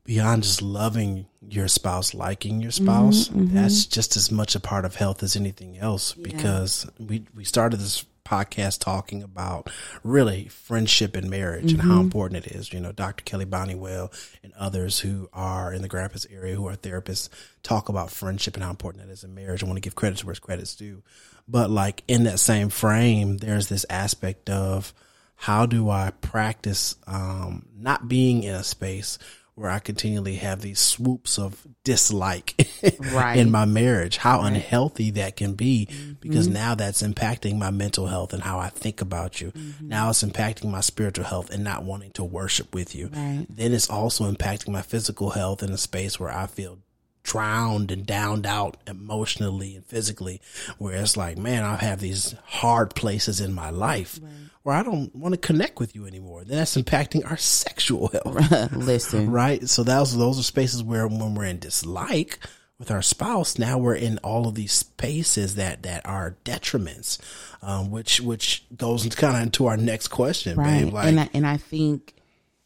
beyond 0.03 0.43
just 0.43 0.61
loving 0.61 1.25
your 1.47 1.69
spouse, 1.69 2.13
liking 2.13 2.61
your 2.61 2.71
spouse. 2.71 3.29
Mm-hmm, 3.29 3.45
mm-hmm. 3.45 3.55
That's 3.55 3.85
just 3.85 4.17
as 4.17 4.29
much 4.29 4.55
a 4.55 4.59
part 4.59 4.83
of 4.85 4.95
health 4.95 5.23
as 5.23 5.35
anything 5.35 5.77
else. 5.77 6.15
Yeah. 6.17 6.23
Because 6.23 6.85
we 6.99 7.25
we 7.33 7.45
started 7.45 7.79
this 7.79 8.05
podcast 8.25 8.79
talking 8.79 9.23
about 9.23 9.69
really 10.03 10.47
friendship 10.47 11.15
and 11.15 11.29
marriage 11.29 11.71
mm-hmm. 11.71 11.79
and 11.79 11.81
how 11.81 11.95
mm-hmm. 11.95 12.05
important 12.05 12.45
it 12.45 12.51
is. 12.53 12.71
You 12.71 12.79
know, 12.79 12.91
Dr. 12.91 13.23
Kelly 13.23 13.45
Well 13.45 14.11
and 14.43 14.53
others 14.53 14.99
who 14.99 15.29
are 15.33 15.73
in 15.73 15.81
the 15.81 15.87
Grand 15.87 16.05
Rapids 16.05 16.27
area 16.31 16.55
who 16.55 16.67
are 16.67 16.75
therapists 16.75 17.29
talk 17.61 17.89
about 17.89 18.11
friendship 18.11 18.55
and 18.55 18.63
how 18.63 18.69
important 18.69 19.05
that 19.05 19.11
is 19.11 19.23
in 19.23 19.35
marriage. 19.35 19.63
I 19.63 19.67
want 19.67 19.77
to 19.77 19.81
give 19.81 19.95
credit 19.95 20.19
to 20.19 20.25
where 20.25 20.35
credit's 20.35 20.75
due. 20.75 21.03
But 21.47 21.69
like 21.69 22.03
in 22.07 22.23
that 22.23 22.39
same 22.39 22.69
frame, 22.69 23.37
there's 23.37 23.67
this 23.67 23.85
aspect 23.89 24.49
of 24.49 24.93
how 25.35 25.65
do 25.65 25.89
I 25.89 26.11
practice 26.21 26.95
um, 27.05 27.65
not 27.75 28.07
being 28.07 28.43
in 28.43 28.55
a 28.55 28.63
space 28.63 29.19
where 29.55 29.69
I 29.69 29.79
continually 29.79 30.35
have 30.35 30.61
these 30.61 30.79
swoops 30.79 31.37
of 31.37 31.65
dislike 31.83 32.67
right. 33.13 33.37
in 33.37 33.51
my 33.51 33.65
marriage, 33.65 34.17
how 34.17 34.39
right. 34.39 34.47
unhealthy 34.47 35.11
that 35.11 35.35
can 35.35 35.53
be 35.53 35.87
because 36.19 36.47
mm-hmm. 36.47 36.55
now 36.55 36.75
that's 36.75 37.03
impacting 37.03 37.57
my 37.57 37.69
mental 37.69 38.07
health 38.07 38.33
and 38.33 38.41
how 38.41 38.59
I 38.59 38.69
think 38.69 39.01
about 39.01 39.41
you. 39.41 39.51
Mm-hmm. 39.51 39.87
Now 39.87 40.09
it's 40.09 40.23
impacting 40.23 40.71
my 40.71 40.81
spiritual 40.81 41.25
health 41.25 41.51
and 41.51 41.63
not 41.63 41.83
wanting 41.83 42.11
to 42.13 42.23
worship 42.23 42.73
with 42.73 42.95
you. 42.95 43.09
Right. 43.13 43.45
Then 43.47 43.73
it's 43.73 43.89
also 43.89 44.31
impacting 44.31 44.69
my 44.69 44.81
physical 44.81 45.31
health 45.31 45.61
in 45.61 45.71
a 45.71 45.77
space 45.77 46.19
where 46.19 46.31
I 46.31 46.47
feel 46.47 46.79
drowned 47.23 47.89
and 47.91 48.05
downed 48.05 48.45
out 48.45 48.77
emotionally 48.85 49.75
and 49.75 49.85
physically 49.85 50.41
where 50.77 51.01
it's 51.01 51.15
like 51.15 51.37
man 51.37 51.63
i 51.63 51.75
have 51.75 52.01
these 52.01 52.35
hard 52.45 52.93
places 52.95 53.39
in 53.39 53.53
my 53.53 53.69
life 53.69 54.19
right. 54.21 54.31
where 54.63 54.75
i 54.75 54.83
don't 54.83 55.15
want 55.15 55.33
to 55.33 55.37
connect 55.37 55.79
with 55.79 55.95
you 55.95 56.05
anymore. 56.05 56.43
Then 56.43 56.57
that's 56.57 56.77
impacting 56.77 57.29
our 57.29 57.37
sexual 57.63 58.07
health. 58.09 58.71
Listen. 58.73 59.31
Right? 59.31 59.67
So 59.67 59.83
those 59.83 60.15
those 60.17 60.39
are 60.39 60.43
spaces 60.43 60.83
where 60.83 61.07
when 61.07 61.35
we're 61.35 61.45
in 61.45 61.59
dislike 61.59 62.39
with 62.79 62.89
our 62.91 63.01
spouse 63.01 63.59
now 63.59 63.77
we're 63.77 63.95
in 63.95 64.17
all 64.19 64.47
of 64.47 64.55
these 64.55 64.73
spaces 64.73 65.55
that 65.55 65.83
that 65.83 66.05
are 66.05 66.35
detriments 66.43 67.19
um, 67.61 67.91
which 67.91 68.19
which 68.19 68.65
goes 68.75 69.07
kind 69.15 69.37
of 69.37 69.43
into 69.43 69.67
our 69.67 69.77
next 69.77 70.09
question 70.09 70.57
right 70.57 70.85
babe. 70.85 70.93
Like, 70.93 71.07
and 71.07 71.19
I, 71.19 71.29
and 71.33 71.47
I 71.47 71.57
think 71.57 72.13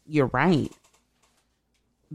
you're 0.06 0.30
right. 0.32 0.72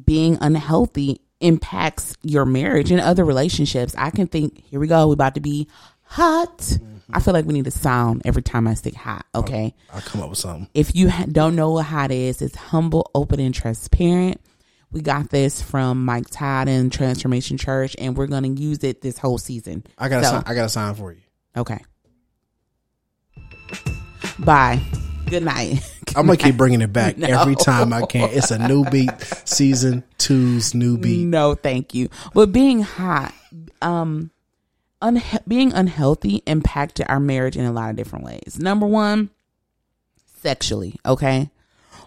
Being 0.03 0.39
unhealthy 0.41 1.21
impacts 1.43 2.15
your 2.23 2.45
marriage 2.45 2.89
and 2.91 3.01
other 3.01 3.25
relationships. 3.25 3.93
I 3.97 4.09
can 4.09 4.27
think, 4.27 4.63
here 4.65 4.79
we 4.79 4.87
go, 4.87 5.07
we're 5.07 5.13
about 5.13 5.35
to 5.35 5.41
be 5.41 5.67
hot. 6.01 6.57
Mm-hmm. 6.57 7.15
I 7.15 7.19
feel 7.19 7.33
like 7.33 7.45
we 7.45 7.53
need 7.53 7.67
a 7.67 7.71
sound 7.71 8.21
every 8.25 8.41
time 8.41 8.67
I 8.67 8.75
say 8.75 8.91
hot. 8.91 9.25
Okay. 9.35 9.75
I'll, 9.89 9.97
I'll 9.97 10.01
come 10.01 10.21
up 10.21 10.29
with 10.29 10.39
something. 10.39 10.69
If 10.73 10.95
you 10.95 11.09
ha- 11.09 11.25
don't 11.31 11.55
know 11.55 11.71
what 11.71 11.85
hot 11.85 12.11
is, 12.11 12.41
it's 12.41 12.55
humble, 12.55 13.11
open, 13.13 13.39
and 13.39 13.53
transparent. 13.53 14.39
We 14.91 15.01
got 15.01 15.29
this 15.29 15.61
from 15.61 16.05
Mike 16.05 16.29
Todd 16.29 16.67
and 16.67 16.91
Transformation 16.91 17.57
Church, 17.57 17.95
and 17.97 18.15
we're 18.15 18.27
going 18.27 18.55
to 18.55 18.61
use 18.61 18.83
it 18.83 19.01
this 19.01 19.17
whole 19.17 19.37
season. 19.37 19.83
I 19.97 20.07
got 20.07 20.23
so, 20.23 20.35
a, 20.35 20.43
I 20.45 20.53
got 20.53 20.65
a 20.65 20.69
sign 20.69 20.93
for 20.93 21.11
you. 21.11 21.21
Okay. 21.57 21.79
Bye. 24.39 24.81
Good 25.25 25.43
night. 25.43 25.79
Good 26.05 26.17
I'm 26.17 26.25
gonna 26.25 26.37
keep 26.37 26.57
bringing 26.57 26.81
it 26.81 26.93
back 26.93 27.17
no. 27.17 27.27
every 27.27 27.55
time 27.55 27.93
I 27.93 28.05
can. 28.05 28.29
It's 28.31 28.51
a 28.51 28.67
new 28.67 28.85
beat, 28.85 29.11
season 29.45 30.03
two's 30.17 30.73
new 30.73 30.97
beat. 30.97 31.25
No, 31.25 31.55
thank 31.55 31.93
you. 31.93 32.09
But 32.33 32.51
being 32.51 32.81
hot, 32.81 33.33
um, 33.81 34.31
unha- 35.01 35.47
being 35.47 35.73
unhealthy 35.73 36.43
impacted 36.45 37.07
our 37.09 37.19
marriage 37.19 37.57
in 37.57 37.65
a 37.65 37.71
lot 37.71 37.89
of 37.89 37.95
different 37.95 38.25
ways. 38.25 38.57
Number 38.59 38.85
one, 38.85 39.29
sexually. 40.41 40.95
Okay, 41.05 41.49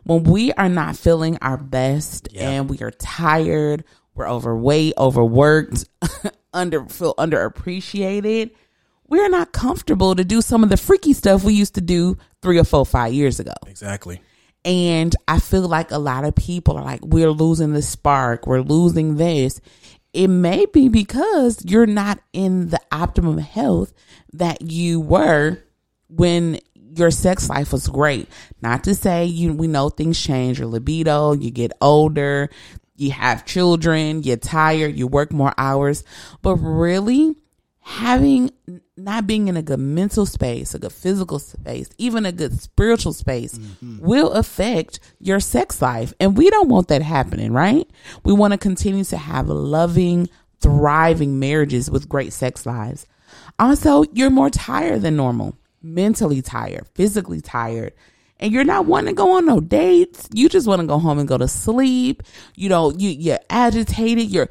when 0.04 0.22
we 0.22 0.52
are 0.52 0.68
not 0.68 0.96
feeling 0.96 1.36
our 1.42 1.56
best 1.56 2.28
yeah. 2.30 2.48
and 2.50 2.70
we 2.70 2.78
are 2.78 2.92
tired, 2.92 3.84
we're 4.14 4.28
overweight, 4.28 4.94
overworked, 4.96 5.84
under 6.52 6.86
feel 6.86 7.14
underappreciated 7.16 8.50
we're 9.08 9.28
not 9.28 9.52
comfortable 9.52 10.14
to 10.14 10.24
do 10.24 10.40
some 10.40 10.62
of 10.62 10.68
the 10.68 10.76
freaky 10.76 11.12
stuff 11.12 11.44
we 11.44 11.54
used 11.54 11.74
to 11.74 11.80
do 11.80 12.16
three 12.42 12.58
or 12.58 12.64
four, 12.64 12.84
five 12.84 13.12
years 13.12 13.40
ago. 13.40 13.52
Exactly. 13.66 14.20
And 14.64 15.14
I 15.28 15.38
feel 15.38 15.68
like 15.68 15.92
a 15.92 15.98
lot 15.98 16.24
of 16.24 16.34
people 16.34 16.76
are 16.76 16.84
like, 16.84 17.04
we're 17.04 17.30
losing 17.30 17.72
the 17.72 17.82
spark, 17.82 18.46
we're 18.46 18.60
losing 18.60 19.16
this. 19.16 19.60
It 20.12 20.28
may 20.28 20.66
be 20.66 20.88
because 20.88 21.64
you're 21.64 21.86
not 21.86 22.18
in 22.32 22.70
the 22.70 22.80
optimum 22.90 23.38
health 23.38 23.92
that 24.32 24.62
you 24.62 25.00
were 25.00 25.58
when 26.08 26.58
your 26.74 27.10
sex 27.10 27.48
life 27.48 27.72
was 27.72 27.86
great. 27.88 28.28
Not 28.62 28.84
to 28.84 28.94
say 28.94 29.26
you 29.26 29.52
we 29.52 29.68
know 29.68 29.88
things 29.88 30.20
change, 30.20 30.58
your 30.58 30.68
libido, 30.68 31.32
you 31.32 31.50
get 31.50 31.72
older, 31.80 32.50
you 32.96 33.10
have 33.10 33.44
children, 33.44 34.22
you're 34.22 34.36
tired, 34.36 34.96
you 34.96 35.06
work 35.06 35.32
more 35.32 35.52
hours, 35.58 36.02
but 36.42 36.56
really 36.56 37.36
having 37.86 38.50
not 38.96 39.28
being 39.28 39.46
in 39.46 39.56
a 39.56 39.62
good 39.62 39.78
mental 39.78 40.26
space, 40.26 40.74
a 40.74 40.78
good 40.80 40.92
physical 40.92 41.38
space, 41.38 41.88
even 41.98 42.26
a 42.26 42.32
good 42.32 42.60
spiritual 42.60 43.12
space 43.12 43.56
mm-hmm. 43.56 44.04
will 44.04 44.32
affect 44.32 44.98
your 45.20 45.38
sex 45.38 45.80
life. 45.80 46.12
And 46.18 46.36
we 46.36 46.50
don't 46.50 46.68
want 46.68 46.88
that 46.88 47.00
happening, 47.00 47.52
right? 47.52 47.88
We 48.24 48.32
want 48.32 48.50
to 48.50 48.58
continue 48.58 49.04
to 49.04 49.16
have 49.16 49.48
loving, 49.48 50.28
thriving 50.58 51.38
marriages 51.38 51.88
with 51.88 52.08
great 52.08 52.32
sex 52.32 52.66
lives. 52.66 53.06
Also, 53.56 54.02
you're 54.12 54.30
more 54.30 54.50
tired 54.50 55.02
than 55.02 55.14
normal, 55.14 55.56
mentally 55.80 56.42
tired, 56.42 56.88
physically 56.96 57.40
tired. 57.40 57.92
And 58.40 58.52
you're 58.52 58.64
not 58.64 58.86
wanting 58.86 59.14
to 59.14 59.16
go 59.16 59.36
on 59.36 59.46
no 59.46 59.60
dates. 59.60 60.28
You 60.34 60.48
just 60.48 60.66
want 60.66 60.80
to 60.80 60.88
go 60.88 60.98
home 60.98 61.20
and 61.20 61.28
go 61.28 61.38
to 61.38 61.46
sleep. 61.46 62.24
You 62.56 62.68
know, 62.68 62.90
you, 62.90 63.10
you're 63.10 63.38
agitated. 63.48 64.28
You're 64.28 64.48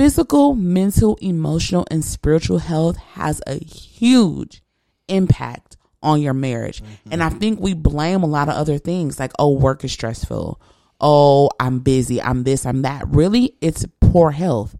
physical, 0.00 0.54
mental, 0.54 1.18
emotional, 1.20 1.86
and 1.90 2.02
spiritual 2.02 2.56
health 2.56 2.96
has 2.96 3.42
a 3.46 3.62
huge 3.62 4.62
impact 5.08 5.76
on 6.02 6.22
your 6.22 6.32
marriage. 6.32 6.82
Mm-hmm. 6.82 7.12
And 7.12 7.22
I 7.22 7.28
think 7.28 7.60
we 7.60 7.74
blame 7.74 8.22
a 8.22 8.26
lot 8.26 8.48
of 8.48 8.54
other 8.54 8.78
things 8.78 9.20
like, 9.20 9.30
oh, 9.38 9.52
work 9.52 9.84
is 9.84 9.92
stressful. 9.92 10.58
Oh, 11.02 11.50
I'm 11.60 11.80
busy. 11.80 12.22
I'm 12.22 12.44
this, 12.44 12.64
I'm 12.64 12.80
that. 12.80 13.08
Really, 13.08 13.56
it's 13.60 13.84
poor 14.00 14.30
health. 14.30 14.74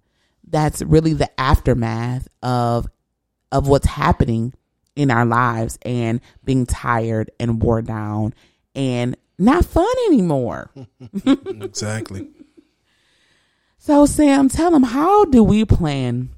That's 0.48 0.80
really 0.80 1.12
the 1.12 1.28
aftermath 1.38 2.26
of 2.42 2.88
of 3.52 3.68
what's 3.68 3.88
happening 3.88 4.54
in 4.96 5.10
our 5.10 5.26
lives 5.26 5.78
and 5.82 6.22
being 6.44 6.64
tired 6.64 7.30
and 7.38 7.62
wore 7.62 7.82
down 7.82 8.32
and 8.74 9.18
not 9.38 9.66
fun 9.66 9.86
anymore. 10.06 10.70
exactly. 11.26 12.26
So, 13.82 14.04
Sam, 14.04 14.50
tell 14.50 14.70
them 14.70 14.82
how 14.82 15.24
do 15.24 15.42
we 15.42 15.64
plan 15.64 16.28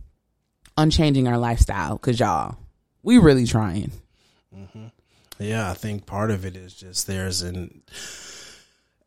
on 0.77 0.91
changing 0.91 1.27
our 1.27 1.39
lifestyle? 1.39 1.97
Because 1.97 2.21
y'all, 2.21 2.57
we 3.03 3.19
really 3.19 3.47
trying. 3.47 3.91
Mm-hmm. 4.57 4.87
Yeah, 5.41 5.69
I 5.69 5.75
think 5.75 6.07
part 6.07 6.31
of 6.31 6.45
it 6.45 6.55
is 6.55 6.73
just 6.73 7.09
there's 7.09 7.43
an. 7.43 7.83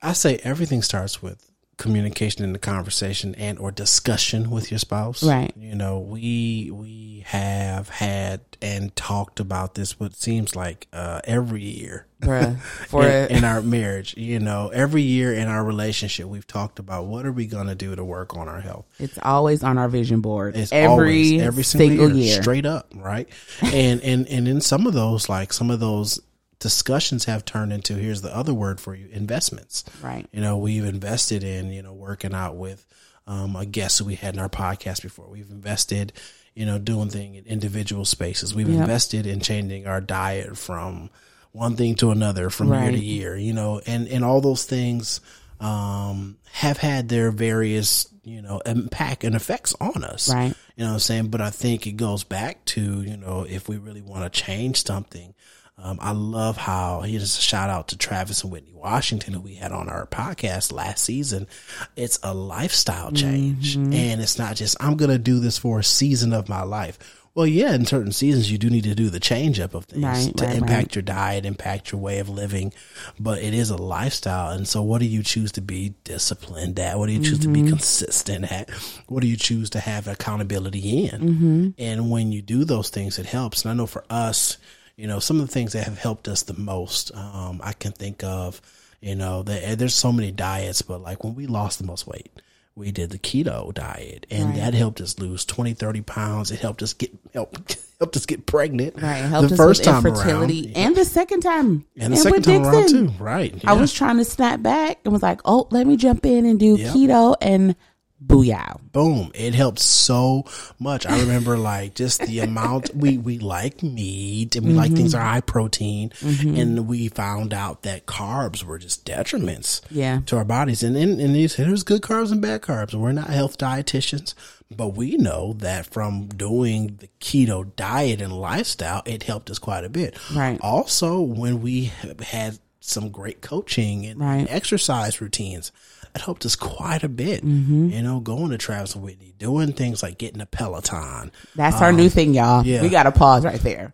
I 0.01 0.11
say 0.11 0.35
everything 0.43 0.81
starts 0.81 1.21
with 1.21 1.49
communication 1.77 2.43
in 2.43 2.53
the 2.53 2.59
conversation 2.59 3.35
and 3.35 3.59
or 3.59 3.71
discussion 3.71 4.49
with 4.49 4.71
your 4.71 4.79
spouse. 4.79 5.23
Right. 5.23 5.53
You 5.57 5.75
know, 5.75 5.99
we 5.99 6.71
we 6.71 7.23
have 7.25 7.89
had 7.89 8.41
and 8.61 8.95
talked 8.95 9.39
about 9.39 9.75
this 9.75 9.99
what 9.99 10.15
seems 10.15 10.55
like 10.55 10.87
uh, 10.93 11.21
every 11.25 11.63
year 11.63 12.07
Bruh, 12.21 12.57
for 12.87 13.05
in, 13.05 13.37
in, 13.37 13.43
our 13.43 13.61
marriage. 13.61 14.15
You 14.17 14.39
know, 14.39 14.69
every 14.69 15.01
year 15.01 15.33
in 15.33 15.47
our 15.47 15.63
relationship, 15.63 16.27
we've 16.27 16.47
talked 16.47 16.79
about 16.79 17.05
what 17.05 17.25
are 17.25 17.31
we 17.31 17.45
going 17.45 17.67
to 17.67 17.75
do 17.75 17.95
to 17.95 18.03
work 18.03 18.35
on 18.35 18.47
our 18.47 18.61
health. 18.61 18.85
It's 18.99 19.17
always 19.21 19.63
on 19.63 19.77
our 19.77 19.89
vision 19.89 20.21
board. 20.21 20.55
It's 20.55 20.71
every 20.71 20.87
always, 20.87 21.41
every 21.41 21.63
single, 21.63 21.89
single 21.89 22.17
year, 22.17 22.33
year, 22.33 22.41
straight 22.41 22.65
up, 22.65 22.91
right? 22.95 23.27
and 23.61 24.01
and 24.01 24.27
and 24.27 24.47
in 24.47 24.61
some 24.61 24.87
of 24.87 24.93
those, 24.93 25.29
like 25.29 25.53
some 25.53 25.69
of 25.69 25.79
those 25.79 26.19
discussions 26.59 27.25
have 27.25 27.45
turned 27.45 27.73
into 27.73 27.95
here's 27.95 28.21
the 28.21 28.35
other 28.35 28.53
word 28.53 28.79
for 28.79 28.95
you 28.95 29.07
investments 29.11 29.83
right 30.01 30.27
you 30.31 30.41
know 30.41 30.57
we've 30.57 30.85
invested 30.85 31.43
in 31.43 31.71
you 31.71 31.81
know 31.81 31.93
working 31.93 32.33
out 32.33 32.55
with 32.55 32.85
um, 33.27 33.55
a 33.55 33.65
guest 33.65 33.99
who 33.99 34.05
we 34.05 34.15
had 34.15 34.35
in 34.35 34.39
our 34.39 34.49
podcast 34.49 35.01
before 35.01 35.27
we've 35.27 35.49
invested 35.49 36.13
you 36.53 36.65
know 36.65 36.77
doing 36.77 37.09
things 37.09 37.37
in 37.37 37.45
individual 37.45 38.05
spaces 38.05 38.55
we've 38.55 38.69
yep. 38.69 38.81
invested 38.81 39.25
in 39.25 39.39
changing 39.39 39.87
our 39.87 40.01
diet 40.01 40.57
from 40.57 41.09
one 41.51 41.75
thing 41.75 41.95
to 41.95 42.11
another 42.11 42.49
from 42.49 42.69
right. 42.69 42.83
year 42.83 42.91
to 42.91 42.99
year 42.99 43.37
you 43.37 43.53
know 43.53 43.81
and 43.85 44.07
and 44.07 44.23
all 44.23 44.41
those 44.41 44.65
things 44.65 45.21
um, 45.59 46.37
have 46.51 46.77
had 46.77 47.09
their 47.09 47.31
various, 47.31 48.07
you 48.23 48.41
know, 48.41 48.59
impact 48.65 49.23
and 49.23 49.35
effects 49.35 49.73
on 49.79 50.03
us. 50.03 50.33
Right. 50.33 50.53
You 50.75 50.83
know 50.83 50.89
what 50.89 50.93
I'm 50.93 50.99
saying? 50.99 51.27
But 51.29 51.41
I 51.41 51.49
think 51.49 51.87
it 51.87 51.93
goes 51.93 52.23
back 52.23 52.63
to, 52.65 53.01
you 53.01 53.17
know, 53.17 53.45
if 53.47 53.69
we 53.69 53.77
really 53.77 54.01
want 54.01 54.31
to 54.31 54.41
change 54.41 54.83
something, 54.83 55.33
um, 55.77 55.97
I 56.01 56.11
love 56.13 56.57
how 56.57 57.01
he 57.01 57.17
just 57.17 57.39
a 57.39 57.41
shout 57.41 57.69
out 57.69 57.89
to 57.89 57.97
Travis 57.97 58.43
and 58.43 58.51
Whitney 58.51 58.73
Washington 58.73 59.33
who 59.33 59.41
we 59.41 59.55
had 59.55 59.71
on 59.71 59.89
our 59.89 60.05
podcast 60.07 60.71
last 60.71 61.03
season. 61.03 61.47
It's 61.95 62.19
a 62.23 62.33
lifestyle 62.33 63.11
change 63.11 63.75
Mm-hmm. 63.77 63.93
and 63.93 64.21
it's 64.21 64.37
not 64.39 64.55
just, 64.55 64.77
I'm 64.79 64.95
going 64.95 65.11
to 65.11 65.17
do 65.17 65.39
this 65.39 65.57
for 65.57 65.79
a 65.79 65.83
season 65.83 66.33
of 66.33 66.47
my 66.49 66.63
life. 66.63 66.97
Well, 67.33 67.45
yeah, 67.47 67.73
in 67.75 67.85
certain 67.85 68.13
seasons 68.13 68.49
you 68.49 68.57
do 68.57 68.69
need 68.69 68.85
to 68.85 68.95
do 68.95 69.09
the 69.09 69.19
change 69.19 69.59
up 69.59 69.73
of 69.73 69.83
things 69.83 70.01
Right, 70.05 70.37
to 70.37 70.45
right, 70.45 70.55
impact 70.55 70.71
right. 70.71 70.95
your 70.95 71.01
diet, 71.01 71.45
impact 71.45 71.91
your 71.91 71.99
way 71.99 72.19
of 72.19 72.29
living, 72.29 72.73
but 73.19 73.41
it 73.43 73.53
is 73.53 73.69
a 73.71 73.75
lifestyle. 73.75 74.51
And 74.51 74.65
so 74.65 74.81
what 74.81 74.99
do 74.99 75.05
you 75.05 75.21
choose 75.21 75.51
to 75.53 75.61
be 75.61 75.95
disciplined 76.05 76.79
at? 76.79 76.97
What 76.97 77.07
do 77.07 77.11
you 77.11 77.21
choose 77.21 77.39
to 77.39 77.47
Mm-hmm. 77.49 77.63
be 77.65 77.69
consistent 77.69 78.49
at? 78.49 78.69
What 79.07 79.19
do 79.19 79.27
you 79.27 79.35
choose 79.35 79.71
to 79.71 79.81
have 79.81 80.07
accountability 80.07 81.07
in? 81.07 81.19
Mm-hmm. 81.21 81.69
And 81.77 82.09
when 82.09 82.31
you 82.31 82.41
do 82.41 82.63
those 82.63 82.89
things, 82.89 83.19
it 83.19 83.25
helps. 83.25 83.63
And 83.65 83.71
I 83.71 83.73
know 83.75 83.85
for 83.87 84.05
us, 84.09 84.57
you 84.97 85.07
know, 85.07 85.19
some 85.19 85.39
of 85.39 85.47
the 85.47 85.51
things 85.51 85.73
that 85.73 85.83
have 85.85 85.97
helped 85.97 86.27
us 86.27 86.43
the 86.43 86.53
most, 86.53 87.13
um, 87.15 87.59
I 87.63 87.73
can 87.73 87.91
think 87.91 88.23
of, 88.23 88.61
you 89.01 89.15
know, 89.15 89.43
that 89.43 89.77
there's 89.77 89.93
so 89.95 90.11
many 90.11 90.31
diets, 90.31 90.81
but 90.81 91.01
like 91.01 91.23
when 91.23 91.35
we 91.35 91.47
lost 91.47 91.79
the 91.79 91.85
most 91.85 92.07
weight, 92.07 92.31
we 92.75 92.91
did 92.91 93.09
the 93.09 93.17
keto 93.19 93.73
diet 93.73 94.25
and 94.29 94.49
Right. 94.49 94.55
that 94.57 94.73
helped 94.73 94.99
us 94.99 95.17
lose 95.19 95.45
20, 95.45 95.73
30 95.73 96.01
pounds. 96.01 96.51
It 96.51 96.59
helped 96.59 96.81
us 96.83 96.93
get, 96.93 97.09
helped, 97.33 97.77
helped 97.99 98.17
us 98.17 98.25
get 98.25 98.45
pregnant. 98.45 99.01
Right. 99.01 99.17
Helped 99.17 99.49
the 99.49 99.53
us 99.53 99.57
first 99.57 99.79
with 99.81 99.85
time 99.87 100.05
infertility 100.05 100.65
around. 100.75 100.77
and 100.77 100.95
the 100.95 101.05
second 101.05 101.39
time. 101.41 101.85
And 101.97 102.11
the 102.13 102.17
second 102.17 102.31
with 102.33 102.45
time 102.45 102.63
around 102.65 102.81
Dixon. 102.81 103.07
too. 103.17 103.23
Right. 103.23 103.63
I 103.65 103.73
was 103.73 103.93
trying 103.93 104.17
to 104.17 104.25
snap 104.25 104.61
back 104.61 104.99
and 105.05 105.13
was 105.13 105.21
like, 105.23 105.39
oh, 105.45 105.67
let 105.71 105.87
me 105.87 105.95
jump 105.95 106.25
in 106.25 106.45
and 106.45 106.59
do 106.59 106.75
Yep. 106.75 106.93
keto 106.93 107.35
and 107.41 107.75
booyah. 108.23 108.79
boom 108.93 109.29
it 109.35 109.53
helped 109.53 109.79
so 109.79 110.45
much 110.79 111.05
i 111.05 111.19
remember 111.19 111.57
like 111.71 111.93
just 111.95 112.21
the 112.21 112.39
amount 112.39 112.95
we 112.95 113.17
we 113.17 113.37
like 113.39 113.83
meat 113.83 114.55
and 114.55 114.65
we 114.65 114.73
like 114.73 114.93
things 114.93 115.13
are 115.13 115.19
mm-hmm. 115.19 115.27
high 115.33 115.41
protein 115.41 116.09
mm-hmm. 116.21 116.55
and 116.55 116.87
we 116.87 117.09
found 117.09 117.53
out 117.53 117.83
that 117.83 118.05
carbs 118.05 118.63
were 118.63 118.77
just 118.79 119.05
detriments 119.05 119.81
Yeah. 119.91 120.21
to 120.27 120.37
our 120.37 120.45
bodies 120.45 120.81
and 120.81 120.95
and, 120.95 121.19
and 121.19 121.35
these- 121.35 121.57
there's 121.57 121.83
good 121.83 122.01
carbs 122.01 122.31
and 122.31 122.41
bad 122.41 122.61
carbs 122.61 122.93
and 122.93 123.01
we're 123.01 123.11
not 123.11 123.29
health 123.29 123.57
dietitians 123.57 124.33
but 124.75 124.89
we 124.95 125.17
know 125.17 125.53
that 125.57 125.85
from 125.85 126.27
doing 126.27 126.97
the 127.01 127.09
keto 127.19 127.75
diet 127.75 128.21
and 128.21 128.31
lifestyle 128.33 129.03
it 129.05 129.23
helped 129.23 129.49
us 129.49 129.59
quite 129.59 129.83
a 129.83 129.89
bit 129.89 130.17
Right. 130.33 130.57
also 130.61 131.19
when 131.19 131.61
we 131.61 131.91
had 132.23 132.59
some 132.79 133.09
great 133.09 133.41
coaching 133.41 134.05
and 134.05 134.19
Right. 134.19 134.47
exercise 134.49 135.19
routines 135.19 135.71
it 136.15 136.21
helped 136.21 136.45
us 136.45 136.55
quite 136.55 137.03
a 137.03 137.09
bit. 137.09 137.43
Mm-hmm. 137.45 137.89
You 137.89 138.01
know, 138.01 138.19
going 138.21 138.51
to 138.51 138.57
Travis 138.57 138.95
and 138.95 139.03
Whitney, 139.03 139.33
doing 139.37 139.73
things 139.73 140.01
like 140.01 140.17
getting 140.17 140.41
a 140.41 140.45
Peloton. 140.45 141.31
That's 141.55 141.81
our 141.81 141.91
new 141.91 142.09
thing, 142.09 142.33
y'all. 142.33 142.59
Um, 142.61 142.65
yeah. 142.65 142.81
We 142.81 142.89
got 142.89 143.03
to 143.03 143.11
pause 143.11 143.43
right 143.45 143.59
there. 143.59 143.93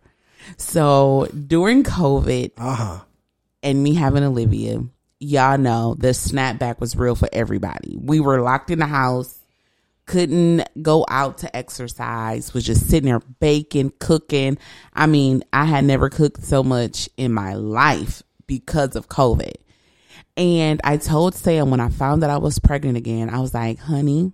So 0.57 1.27
during 1.47 1.83
COVID 1.83 2.51
Uh 2.57 2.75
huh. 2.75 2.99
and 3.63 3.81
me 3.83 3.93
having 3.93 4.23
Olivia, 4.23 4.83
y'all 5.19 5.57
know 5.57 5.95
the 5.97 6.09
snapback 6.09 6.79
was 6.79 6.95
real 6.95 7.15
for 7.15 7.29
everybody. 7.31 7.95
We 7.99 8.19
were 8.19 8.41
locked 8.41 8.69
in 8.71 8.79
the 8.79 8.87
house, 8.87 9.39
couldn't 10.05 10.67
go 10.81 11.05
out 11.09 11.39
to 11.39 11.55
exercise, 11.55 12.53
was 12.53 12.65
just 12.65 12.89
sitting 12.89 13.09
there 13.09 13.19
baking, 13.39 13.93
cooking. 13.99 14.57
I 14.93 15.07
mean, 15.07 15.43
I 15.53 15.65
had 15.65 15.85
never 15.85 16.09
cooked 16.09 16.43
so 16.43 16.63
much 16.63 17.07
in 17.17 17.31
my 17.31 17.53
life 17.53 18.23
because 18.47 18.95
of 18.95 19.07
COVID. 19.09 19.53
And 20.37 20.79
I 20.83 20.97
told 20.97 21.35
Sam 21.35 21.69
when 21.69 21.79
I 21.79 21.89
found 21.89 22.23
that 22.23 22.29
I 22.29 22.37
was 22.37 22.59
pregnant 22.59 22.97
again, 22.97 23.29
I 23.29 23.39
was 23.39 23.53
like, 23.53 23.79
honey, 23.79 24.33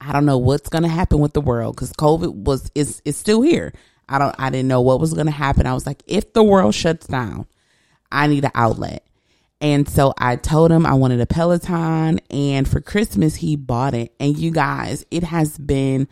I 0.00 0.12
don't 0.12 0.26
know 0.26 0.38
what's 0.38 0.68
going 0.68 0.82
to 0.82 0.88
happen 0.88 1.20
with 1.20 1.32
the 1.32 1.40
world 1.40 1.76
because 1.76 1.92
COVID 1.92 2.34
was 2.34 2.70
is 2.74 3.00
is 3.04 3.16
still 3.16 3.40
here. 3.42 3.72
I 4.08 4.18
don't 4.18 4.34
I 4.38 4.50
didn't 4.50 4.68
know 4.68 4.80
what 4.80 5.00
was 5.00 5.14
going 5.14 5.26
to 5.26 5.32
happen. 5.32 5.66
I 5.66 5.74
was 5.74 5.86
like, 5.86 6.02
if 6.06 6.32
the 6.32 6.42
world 6.42 6.74
shuts 6.74 7.06
down, 7.06 7.46
I 8.10 8.26
need 8.26 8.44
an 8.44 8.50
outlet. 8.54 9.06
And 9.60 9.88
so 9.88 10.12
I 10.18 10.36
told 10.36 10.72
him 10.72 10.86
I 10.86 10.94
wanted 10.94 11.20
a 11.20 11.26
Peloton 11.26 12.18
and 12.30 12.66
for 12.66 12.80
Christmas 12.80 13.36
he 13.36 13.54
bought 13.54 13.94
it. 13.94 14.12
And 14.18 14.36
you 14.36 14.50
guys, 14.50 15.06
it 15.12 15.22
has 15.22 15.56
been 15.56 16.08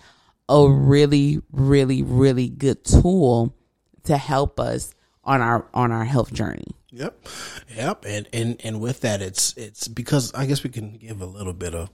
a 0.48 0.68
really 0.68 1.40
really 1.50 2.02
really 2.02 2.48
good 2.48 2.84
tool 2.84 3.56
to 4.04 4.16
help 4.16 4.60
us 4.60 4.94
on 5.24 5.40
our 5.40 5.66
on 5.74 5.90
our 5.90 6.04
health 6.04 6.32
journey. 6.32 6.76
Yep. 6.92 7.28
Yep. 7.76 8.04
And, 8.06 8.28
and, 8.32 8.60
and 8.64 8.80
with 8.80 9.00
that, 9.02 9.22
it's, 9.22 9.56
it's 9.56 9.88
because 9.88 10.32
I 10.34 10.46
guess 10.46 10.62
we 10.62 10.70
can 10.70 10.92
give 10.96 11.20
a 11.20 11.26
little 11.26 11.52
bit 11.52 11.74
of, 11.74 11.90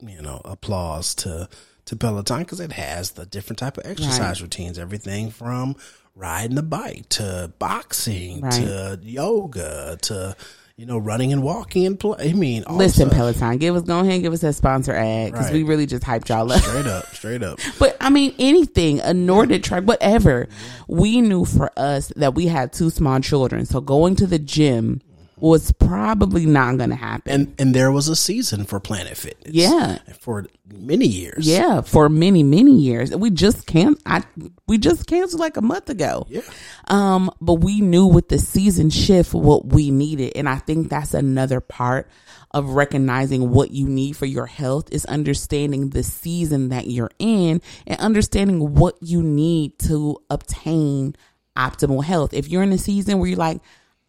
you 0.00 0.22
know, 0.22 0.40
applause 0.44 1.14
to, 1.16 1.48
to 1.86 1.96
Peloton 1.96 2.40
because 2.40 2.60
it 2.60 2.72
has 2.72 3.12
the 3.12 3.26
different 3.26 3.58
type 3.58 3.76
of 3.78 3.86
exercise 3.86 4.40
routines, 4.42 4.78
everything 4.78 5.30
from 5.30 5.76
riding 6.14 6.56
the 6.56 6.62
bike 6.62 7.08
to 7.10 7.52
boxing 7.58 8.40
Right. 8.42 8.52
to 8.52 8.98
yoga 9.02 9.98
to, 10.02 10.36
you 10.76 10.86
know, 10.86 10.98
running 10.98 11.32
and 11.32 11.42
walking 11.42 11.86
and 11.86 11.98
play. 12.00 12.30
I 12.30 12.32
mean, 12.32 12.64
all 12.64 12.76
Listen, 12.76 13.06
stuff. 13.08 13.16
Peloton, 13.16 13.58
give 13.58 13.76
us 13.76 13.82
go 13.82 14.00
ahead 14.00 14.14
and 14.14 14.22
give 14.22 14.32
us 14.32 14.40
that 14.40 14.54
sponsor 14.54 14.92
ad 14.94 15.32
because 15.32 15.46
Right. 15.46 15.54
we 15.54 15.62
really 15.62 15.86
just 15.86 16.02
hyped 16.02 16.28
y'all 16.28 16.50
up. 16.50 16.60
straight 16.62 16.86
up, 16.86 17.06
straight 17.14 17.42
up. 17.42 17.58
But 17.78 17.96
I 18.00 18.10
mean, 18.10 18.34
anything, 18.38 19.00
a 19.00 19.06
NordicTrack, 19.12 19.84
whatever. 19.84 20.48
We 20.88 21.20
knew 21.20 21.44
for 21.44 21.70
us 21.76 22.12
that 22.16 22.34
we 22.34 22.46
had 22.46 22.72
two 22.72 22.90
small 22.90 23.20
children, 23.20 23.66
so 23.66 23.80
going 23.80 24.16
to 24.16 24.26
the 24.26 24.38
gym 24.38 25.00
was 25.42 25.72
probably 25.72 26.46
not 26.46 26.76
going 26.76 26.90
to 26.90 26.96
happen. 26.96 27.32
And, 27.32 27.54
and 27.58 27.74
there 27.74 27.90
was 27.90 28.06
a 28.06 28.14
season 28.14 28.64
for 28.64 28.78
Planet 28.78 29.16
Fitness. 29.16 29.52
Yeah. 29.52 29.98
For 30.20 30.46
many 30.72 31.06
years. 31.06 31.48
yeah, 31.48 31.80
for 31.80 32.08
many 32.08 32.44
many 32.44 32.72
years, 32.78 33.10
we 33.14 33.28
just 33.28 33.66
can't. 33.66 34.00
I 34.06 34.22
we 34.68 34.78
just 34.78 35.08
canceled 35.08 35.40
like 35.40 35.56
a 35.56 35.60
month 35.60 35.90
ago. 35.90 36.26
Yeah. 36.28 36.42
Um, 36.86 37.28
but 37.40 37.54
we 37.54 37.80
knew 37.80 38.06
with 38.06 38.28
the 38.28 38.38
season 38.38 38.88
shift 38.90 39.34
what 39.34 39.66
we 39.66 39.90
needed. 39.90 40.32
And 40.36 40.48
I 40.48 40.56
think 40.58 40.88
that's 40.88 41.12
another 41.12 41.60
part 41.60 42.08
of 42.52 42.70
recognizing 42.70 43.50
what 43.50 43.72
you 43.72 43.88
need 43.88 44.16
for 44.16 44.26
your 44.26 44.46
health 44.46 44.92
is 44.92 45.04
understanding 45.06 45.90
the 45.90 46.04
season 46.04 46.68
that 46.68 46.86
you're 46.86 47.10
in 47.18 47.60
and 47.86 47.98
understanding 47.98 48.74
what 48.74 48.96
you 49.00 49.24
need 49.24 49.76
to 49.80 50.18
obtain 50.30 51.16
optimal 51.56 52.04
health. 52.04 52.32
If 52.32 52.48
you're 52.48 52.62
in 52.62 52.72
a 52.72 52.78
season 52.78 53.18
where 53.18 53.28
you're 53.28 53.38
like, 53.38 53.60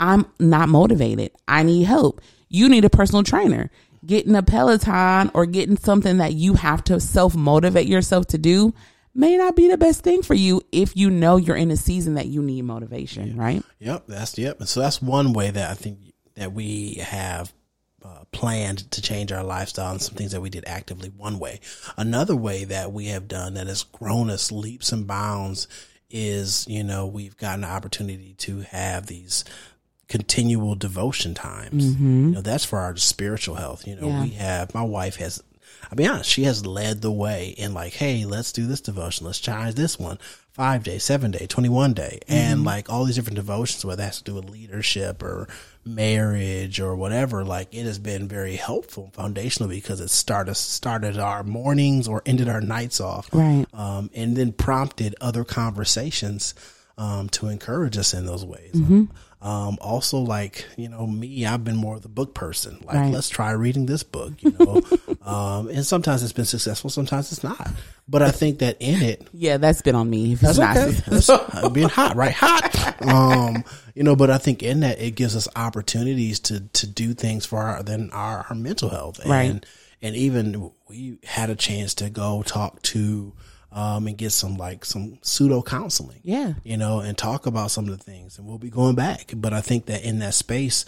I'm 0.03 0.25
not 0.37 0.67
motivated, 0.67 1.31
I 1.47 1.63
need 1.63 1.83
help, 1.83 2.19
you 2.49 2.67
need 2.67 2.83
a 2.83 2.89
personal 2.89 3.23
trainer. 3.23 3.71
Getting 4.05 4.35
a 4.35 4.43
Peloton 4.43 5.31
or 5.33 5.45
getting 5.45 5.77
something 5.77 6.17
that 6.17 6.33
you 6.33 6.55
have 6.55 6.83
to 6.85 6.99
self 6.99 7.35
motivate 7.35 7.87
yourself 7.87 8.27
to 8.27 8.37
do 8.37 8.73
may 9.15 9.37
not 9.37 9.55
be 9.55 9.69
the 9.69 9.77
best 9.77 10.03
thing 10.03 10.21
for 10.21 10.33
you 10.33 10.61
if 10.73 10.97
you 10.97 11.09
know 11.09 11.37
you're 11.37 11.55
in 11.55 11.71
a 11.71 11.77
season 11.77 12.15
that 12.15 12.25
you 12.25 12.41
need 12.41 12.63
motivation, 12.63 13.37
right? 13.37 13.63
Yep, 13.79 14.07
that's 14.07 14.37
yep. 14.37 14.59
And 14.59 14.67
so 14.67 14.81
that's 14.81 15.01
one 15.01 15.31
way 15.31 15.51
that 15.51 15.71
I 15.71 15.73
think 15.73 15.99
that 16.35 16.51
we 16.51 16.95
have 16.95 17.53
uh, 18.03 18.25
planned 18.33 18.91
to 18.91 19.01
change 19.01 19.31
our 19.31 19.43
lifestyle 19.43 19.91
and 19.91 20.01
some 20.01 20.15
things 20.15 20.33
that 20.33 20.41
we 20.41 20.49
did 20.49 20.65
actively. 20.67 21.07
One 21.07 21.39
way, 21.39 21.61
another 21.95 22.35
way 22.35 22.65
that 22.65 22.91
we 22.91 23.05
have 23.05 23.29
done 23.29 23.53
that 23.53 23.67
has 23.67 23.83
grown 23.83 24.29
us 24.29 24.51
leaps 24.51 24.91
and 24.91 25.07
bounds 25.07 25.69
is 26.09 26.67
you 26.67 26.83
know 26.83 27.07
we've 27.07 27.37
gotten 27.37 27.63
an 27.63 27.71
opportunity 27.71 28.35
to 28.37 28.61
have 28.61 29.07
these 29.07 29.43
continual 30.09 30.75
devotion 30.75 31.33
times. 31.33 31.95
You 31.99 32.07
know 32.31 32.41
that's 32.41 32.65
for 32.65 32.79
our 32.79 32.95
spiritual 32.97 33.55
health. 33.55 33.87
You 33.87 33.95
know 33.95 34.07
Yeah. 34.07 34.23
we 34.23 34.29
have 34.31 34.73
my 34.73 34.83
wife 34.83 35.15
has. 35.17 35.41
I'll 35.91 35.97
be 35.97 36.07
honest, 36.07 36.29
she 36.29 36.43
has 36.43 36.65
led 36.65 37.01
the 37.01 37.11
way 37.11 37.49
in 37.49 37.73
like, 37.73 37.93
hey, 37.93 38.25
let's 38.25 38.51
do 38.51 38.65
this 38.65 38.81
devotion. 38.81 39.25
Let's 39.27 39.39
try 39.39 39.69
this 39.71 39.99
one. 39.99 40.17
Five 40.51 40.83
day, 40.83 40.97
seven 40.97 41.31
day, 41.31 41.45
21 41.47 41.93
day. 41.93 42.19
And 42.27 42.63
like 42.63 42.89
all 42.89 43.05
these 43.05 43.15
different 43.15 43.35
devotions, 43.35 43.83
whether 43.83 43.97
that 43.97 44.03
has 44.05 44.17
to 44.19 44.23
do 44.23 44.35
with 44.35 44.49
leadership 44.49 45.21
or 45.21 45.47
marriage 45.83 46.79
or 46.79 46.95
whatever, 46.95 47.43
like 47.43 47.73
it 47.73 47.83
has 47.85 47.99
been 47.99 48.27
very 48.27 48.55
helpful 48.55 49.11
foundational 49.13 49.69
because 49.69 49.99
it 49.99 50.09
started, 50.09 50.55
started 50.55 51.17
our 51.17 51.43
mornings 51.43 52.07
or 52.07 52.21
ended 52.25 52.47
our 52.49 52.61
nights 52.61 52.99
off. 53.01 53.29
Right. 53.33 53.65
Um, 53.73 54.09
and 54.13 54.35
then 54.35 54.51
prompted 54.53 55.15
other 55.21 55.43
conversations, 55.43 56.53
um, 56.97 57.29
to 57.29 57.47
encourage 57.47 57.97
us 57.97 58.13
in 58.13 58.25
those 58.27 58.45
ways. 58.45 58.73
Mm-hmm. 58.73 59.05
Um, 59.43 59.77
also 59.81 60.19
like, 60.19 60.65
you 60.77 60.87
know, 60.87 61.05
me, 61.05 61.45
I've 61.45 61.65
been 61.65 61.75
more 61.75 61.97
of 61.97 62.01
the 62.01 62.07
book 62.07 62.33
person. 62.33 62.79
Like, 62.85 62.95
Right. 62.95 63.11
let's 63.13 63.27
try 63.27 63.51
reading 63.51 63.85
this 63.85 64.01
book, 64.01 64.31
you 64.39 64.55
know. 64.57 64.81
um, 65.21 65.67
and 65.67 65.85
sometimes 65.85 66.23
it's 66.23 66.31
been 66.31 66.45
successful, 66.45 66.89
sometimes 66.89 67.29
it's 67.33 67.43
not. 67.43 67.69
But 68.07 68.21
I 68.21 68.31
think 68.31 68.59
that 68.59 68.77
in 68.79 69.01
it, 69.01 69.27
Yeah, 69.33 69.57
that's 69.57 69.81
been 69.81 69.95
on 69.95 70.09
me. 70.09 70.35
That's 70.35 70.59
okay. 70.59 70.91
That's 71.07 71.29
being 71.73 71.89
hot, 71.89 72.15
right? 72.15 72.33
Hot. 72.33 73.01
Um, 73.05 73.65
you 73.95 74.03
know, 74.03 74.15
but 74.15 74.29
I 74.29 74.37
think 74.37 74.63
in 74.63 74.79
that 74.79 75.01
it 75.01 75.11
gives 75.11 75.35
us 75.35 75.49
opportunities 75.57 76.39
to 76.41 76.61
to 76.61 76.87
do 76.87 77.13
things 77.13 77.45
for 77.45 77.59
our 77.59 77.83
then 77.83 78.11
our, 78.13 78.45
our 78.49 78.55
mental 78.55 78.89
health. 78.89 79.19
And, 79.19 79.29
Right. 79.29 79.65
And 80.01 80.15
even 80.17 80.71
we 80.89 81.17
had 81.23 81.49
a 81.49 81.55
chance 81.55 81.93
to 81.95 82.09
go 82.09 82.43
talk 82.43 82.81
to 82.83 83.33
um 83.73 84.07
and 84.07 84.17
get 84.17 84.31
some 84.31 84.55
like 84.55 84.85
some 84.85 85.17
pseudo 85.21 85.61
counseling 85.61 86.19
yeah, 86.23 86.53
you 86.63 86.77
know, 86.77 86.99
and 86.99 87.17
talk 87.17 87.45
about 87.45 87.69
some 87.69 87.89
of 87.89 87.97
the 87.97 88.03
things. 88.03 88.37
And 88.37 88.47
we'll 88.47 88.57
be 88.57 88.69
going 88.69 88.95
back. 88.95 89.33
But 89.35 89.53
I 89.53 89.59
think 89.59 89.87
that 89.87 90.03
in 90.03 90.19
that 90.19 90.33
space, 90.33 90.85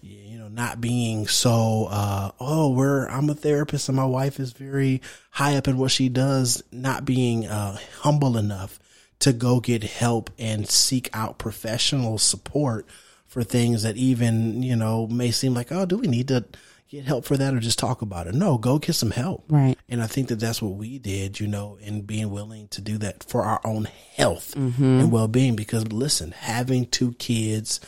you 0.00 0.38
know, 0.38 0.48
not 0.48 0.80
being 0.80 1.28
so, 1.28 1.88
uh, 1.90 2.30
oh, 2.40 2.72
we're, 2.72 3.06
I'm 3.08 3.28
a 3.28 3.34
therapist 3.34 3.88
and 3.88 3.96
my 3.96 4.06
wife 4.06 4.40
is 4.40 4.52
very 4.52 5.02
high 5.30 5.56
up 5.56 5.68
in 5.68 5.76
what 5.76 5.90
she 5.90 6.08
does, 6.08 6.62
not 6.72 7.04
being, 7.04 7.46
uh, 7.46 7.76
humble 7.98 8.38
enough 8.38 8.80
to 9.20 9.34
go 9.34 9.60
get 9.60 9.82
help 9.82 10.30
and 10.38 10.66
seek 10.66 11.10
out 11.12 11.38
professional 11.38 12.16
support 12.16 12.86
for 13.26 13.44
things 13.44 13.82
that 13.82 13.96
even, 13.98 14.62
you 14.62 14.74
know, 14.74 15.06
may 15.06 15.30
seem 15.30 15.52
like, 15.52 15.70
oh, 15.70 15.84
do 15.84 15.98
we 15.98 16.06
need 16.06 16.28
to 16.28 16.46
get 16.88 17.04
help 17.04 17.24
for 17.24 17.36
that 17.36 17.54
or 17.54 17.60
just 17.60 17.78
talk 17.78 18.02
about 18.02 18.26
it? 18.26 18.34
No, 18.34 18.58
go 18.58 18.78
get 18.78 18.94
some 18.94 19.10
help. 19.10 19.44
Right. 19.48 19.78
And 19.88 20.02
I 20.02 20.06
think 20.06 20.28
that 20.28 20.40
that's 20.40 20.62
what 20.62 20.74
we 20.74 20.98
did, 20.98 21.40
you 21.40 21.46
know, 21.46 21.78
in 21.80 22.02
being 22.02 22.30
willing 22.30 22.68
to 22.68 22.80
do 22.80 22.98
that 22.98 23.24
for 23.24 23.42
our 23.42 23.60
own 23.64 23.88
health 24.14 24.54
mm-hmm. 24.56 24.82
and 24.82 25.12
well 25.12 25.28
being. 25.28 25.56
Because 25.56 25.92
listen, 25.92 26.32
having 26.32 26.86
two 26.86 27.12
kids 27.14 27.80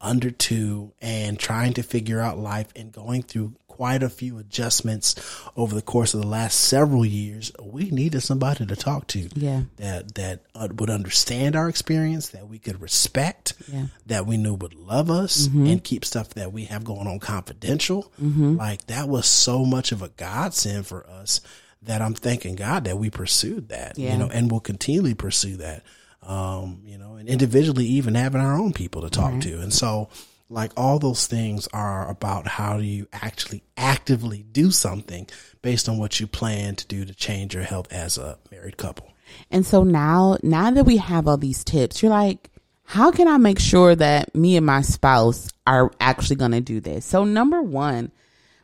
under 0.00 0.30
two 0.30 0.92
and 1.00 1.38
trying 1.38 1.72
to 1.72 1.82
figure 1.82 2.20
out 2.20 2.38
life 2.38 2.68
and 2.76 2.92
going 2.92 3.22
through 3.22 3.54
quite 3.76 4.02
a 4.04 4.08
few 4.08 4.38
adjustments 4.38 5.16
over 5.56 5.74
the 5.74 5.82
course 5.82 6.14
of 6.14 6.20
the 6.20 6.26
last 6.28 6.60
several 6.60 7.04
years, 7.04 7.50
we 7.60 7.90
needed 7.90 8.20
somebody 8.20 8.64
to 8.64 8.76
talk 8.76 9.08
to 9.08 9.28
Yeah. 9.34 9.62
that 9.78 10.14
that 10.14 10.40
uh, 10.54 10.68
would 10.76 10.90
understand 10.90 11.56
our 11.56 11.68
experience, 11.68 12.28
that 12.28 12.48
we 12.48 12.58
could 12.60 12.80
respect, 12.80 13.54
Yeah. 13.72 13.86
that 14.06 14.26
we 14.26 14.36
knew 14.36 14.54
would 14.54 14.74
love 14.74 15.10
us 15.10 15.46
and 15.48 15.82
keep 15.82 16.04
stuff 16.04 16.30
that 16.30 16.52
we 16.52 16.66
have 16.66 16.84
going 16.84 17.08
on 17.08 17.18
confidential. 17.18 18.12
Like 18.18 18.86
that 18.86 19.08
was 19.08 19.26
so 19.26 19.64
much 19.64 19.90
of 19.90 20.02
a 20.02 20.08
godsend 20.10 20.86
for 20.86 21.04
us 21.10 21.40
that 21.82 22.00
I'm 22.00 22.14
thanking 22.14 22.54
God 22.54 22.84
that 22.84 22.96
we 22.96 23.10
pursued 23.10 23.68
that, 23.70 23.98
Yeah. 23.98 24.12
you 24.12 24.18
know, 24.18 24.28
and 24.28 24.50
will 24.50 24.60
continually 24.60 25.14
pursue 25.14 25.56
that. 25.56 25.82
Um, 26.22 26.80
you 26.86 26.96
know, 26.96 27.16
and 27.16 27.28
individually 27.28 27.84
even 27.86 28.14
having 28.14 28.40
our 28.40 28.54
own 28.58 28.72
people 28.72 29.02
to 29.02 29.10
talk 29.10 29.40
to. 29.40 29.60
And 29.60 29.72
so 29.72 30.08
like 30.48 30.72
all 30.76 30.98
those 30.98 31.26
things 31.26 31.66
are 31.72 32.08
about 32.08 32.46
how 32.46 32.76
do 32.78 32.84
you 32.84 33.06
actually 33.12 33.62
actively 33.76 34.44
do 34.52 34.70
something 34.70 35.26
based 35.62 35.88
on 35.88 35.98
what 35.98 36.20
you 36.20 36.26
plan 36.26 36.76
to 36.76 36.86
do 36.86 37.04
to 37.04 37.14
change 37.14 37.54
your 37.54 37.64
health 37.64 37.92
as 37.92 38.18
a 38.18 38.38
married 38.50 38.76
couple. 38.76 39.10
And 39.50 39.64
so 39.64 39.82
now, 39.84 40.36
now 40.42 40.70
that 40.70 40.84
we 40.84 40.98
have 40.98 41.26
all 41.26 41.38
these 41.38 41.64
tips, 41.64 42.02
you're 42.02 42.10
like, 42.10 42.50
how 42.84 43.10
can 43.10 43.26
I 43.26 43.38
make 43.38 43.58
sure 43.58 43.94
that 43.96 44.34
me 44.34 44.56
and 44.58 44.66
my 44.66 44.82
spouse 44.82 45.48
are 45.66 45.90
actually 45.98 46.36
going 46.36 46.52
to 46.52 46.60
do 46.60 46.80
this? 46.80 47.06
So 47.06 47.24
number 47.24 47.62
one, 47.62 48.12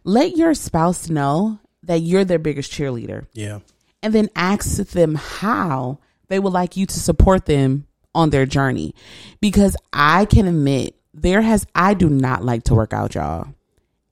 let 0.05 0.37
your 0.37 0.53
spouse 0.55 1.09
know 1.09 1.59
that 1.85 2.01
you're 2.01 2.27
their 2.27 2.39
biggest 2.39 2.71
cheerleader 2.71 3.27
Yeah. 3.33 3.61
and 4.03 4.13
then 4.13 4.29
ask 4.37 4.77
them 4.77 5.15
how 5.15 5.99
they 6.29 6.39
would 6.39 6.53
like 6.53 6.77
you 6.77 6.85
to 6.85 7.01
support 7.01 7.47
them 7.47 7.87
on 8.15 8.29
their 8.31 8.45
journey. 8.45 8.95
Because 9.41 9.77
I 9.95 10.27
can 10.27 10.47
admit 10.47 10.95
there 11.15 11.41
has, 11.41 11.67
I 11.75 11.95
do 11.95 12.09
not 12.09 12.45
like 12.45 12.65
to 12.65 12.75
work 12.75 12.93
out, 12.93 13.15
y'all. 13.15 13.49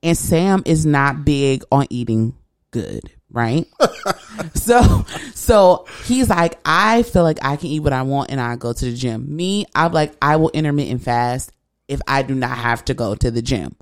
And 0.01 0.17
Sam 0.17 0.63
is 0.65 0.85
not 0.85 1.25
big 1.25 1.63
on 1.71 1.87
eating 1.89 2.35
good, 2.71 3.11
right? 3.31 3.65
so, 4.53 5.05
so 5.33 5.85
he's 6.05 6.29
like, 6.29 6.59
I 6.65 7.03
feel 7.03 7.23
like 7.23 7.39
I 7.41 7.57
can 7.57 7.67
eat 7.67 7.81
what 7.81 7.93
I 7.93 8.03
want 8.03 8.31
and 8.31 8.39
I 8.39 8.55
go 8.55 8.73
to 8.73 8.85
the 8.85 8.95
gym. 8.95 9.35
Me, 9.35 9.65
I'm 9.75 9.91
like, 9.91 10.13
I 10.21 10.37
will 10.37 10.51
intermittent 10.51 11.03
fast 11.03 11.51
if 11.87 11.99
I 12.07 12.21
do 12.21 12.35
not 12.35 12.57
have 12.57 12.85
to 12.85 12.93
go 12.93 13.15
to 13.15 13.31
the 13.31 13.41
gym. 13.41 13.75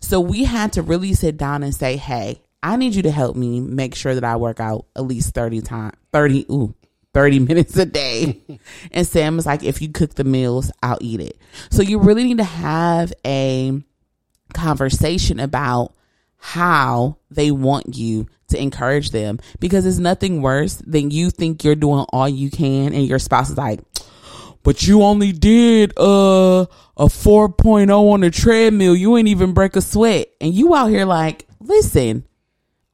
So 0.00 0.20
we 0.20 0.44
had 0.44 0.72
to 0.74 0.82
really 0.82 1.14
sit 1.14 1.36
down 1.36 1.62
and 1.62 1.74
say, 1.74 1.96
Hey, 1.96 2.40
I 2.62 2.76
need 2.76 2.94
you 2.94 3.02
to 3.02 3.10
help 3.10 3.36
me 3.36 3.60
make 3.60 3.94
sure 3.94 4.14
that 4.14 4.24
I 4.24 4.36
work 4.36 4.58
out 4.58 4.86
at 4.96 5.04
least 5.04 5.34
30 5.34 5.60
times, 5.60 5.94
30, 6.12 6.46
ooh, 6.50 6.74
30 7.18 7.38
minutes 7.40 7.76
a 7.76 7.84
day. 7.84 8.40
and 8.92 9.04
Sam 9.04 9.34
was 9.34 9.44
like, 9.44 9.64
if 9.64 9.82
you 9.82 9.88
cook 9.88 10.14
the 10.14 10.22
meals, 10.22 10.70
I'll 10.84 10.98
eat 11.00 11.20
it. 11.20 11.36
So 11.70 11.82
you 11.82 11.98
really 11.98 12.22
need 12.22 12.38
to 12.38 12.44
have 12.44 13.12
a 13.26 13.82
conversation 14.54 15.40
about 15.40 15.94
how 16.36 17.16
they 17.28 17.50
want 17.50 17.96
you 17.96 18.28
to 18.46 18.62
encourage 18.62 19.10
them 19.10 19.40
because 19.58 19.84
it's 19.84 19.98
nothing 19.98 20.42
worse 20.42 20.76
than 20.76 21.10
you 21.10 21.30
think 21.30 21.64
you're 21.64 21.74
doing 21.74 22.06
all 22.10 22.28
you 22.28 22.50
can 22.52 22.94
and 22.94 23.04
your 23.04 23.18
spouse 23.18 23.50
is 23.50 23.56
like, 23.58 23.80
but 24.62 24.86
you 24.86 25.02
only 25.02 25.32
did 25.32 25.92
uh, 25.98 26.66
a 26.96 27.06
4.0 27.06 28.12
on 28.12 28.20
the 28.20 28.30
treadmill. 28.30 28.94
You 28.94 29.16
ain't 29.16 29.26
even 29.26 29.54
break 29.54 29.74
a 29.74 29.80
sweat. 29.80 30.28
And 30.40 30.54
you 30.54 30.72
out 30.72 30.86
here 30.86 31.04
like, 31.04 31.48
listen, 31.58 32.28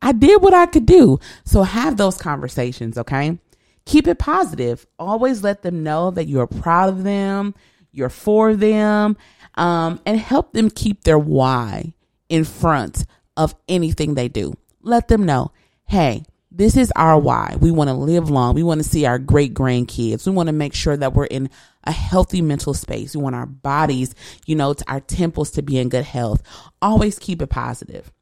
I 0.00 0.12
did 0.12 0.40
what 0.42 0.54
I 0.54 0.64
could 0.64 0.86
do. 0.86 1.18
So 1.44 1.62
have 1.62 1.98
those 1.98 2.16
conversations, 2.16 2.96
okay? 2.96 3.38
Keep 3.86 4.08
it 4.08 4.18
positive. 4.18 4.86
Always 4.98 5.42
let 5.42 5.62
them 5.62 5.82
know 5.82 6.10
that 6.10 6.26
you're 6.26 6.46
proud 6.46 6.88
of 6.88 7.04
them, 7.04 7.54
you're 7.92 8.08
for 8.08 8.54
them, 8.54 9.16
um, 9.56 10.00
and 10.06 10.18
help 10.18 10.52
them 10.52 10.70
keep 10.70 11.04
their 11.04 11.18
why 11.18 11.94
in 12.28 12.44
front 12.44 13.04
of 13.36 13.54
anything 13.68 14.14
they 14.14 14.28
do. 14.28 14.54
Let 14.80 15.08
them 15.08 15.24
know, 15.24 15.52
hey, 15.86 16.24
this 16.50 16.76
is 16.76 16.92
our 16.96 17.18
why. 17.18 17.56
We 17.60 17.70
want 17.70 17.88
to 17.88 17.94
live 17.94 18.30
long. 18.30 18.54
We 18.54 18.62
want 18.62 18.82
to 18.82 18.88
see 18.88 19.06
our 19.06 19.18
great 19.18 19.54
grandkids. 19.54 20.26
We 20.26 20.32
want 20.32 20.46
to 20.46 20.52
make 20.52 20.72
sure 20.72 20.96
that 20.96 21.12
we're 21.12 21.24
in 21.24 21.50
a 21.82 21.92
healthy 21.92 22.42
mental 22.42 22.74
space. 22.74 23.14
We 23.14 23.22
want 23.22 23.34
our 23.34 23.46
bodies, 23.46 24.14
you 24.46 24.54
know, 24.54 24.72
to 24.72 24.84
our 24.86 25.00
temples 25.00 25.50
to 25.52 25.62
be 25.62 25.78
in 25.78 25.88
good 25.88 26.04
health. 26.04 26.42
Always 26.80 27.18
keep 27.18 27.42
it 27.42 27.50
positive 27.50 28.12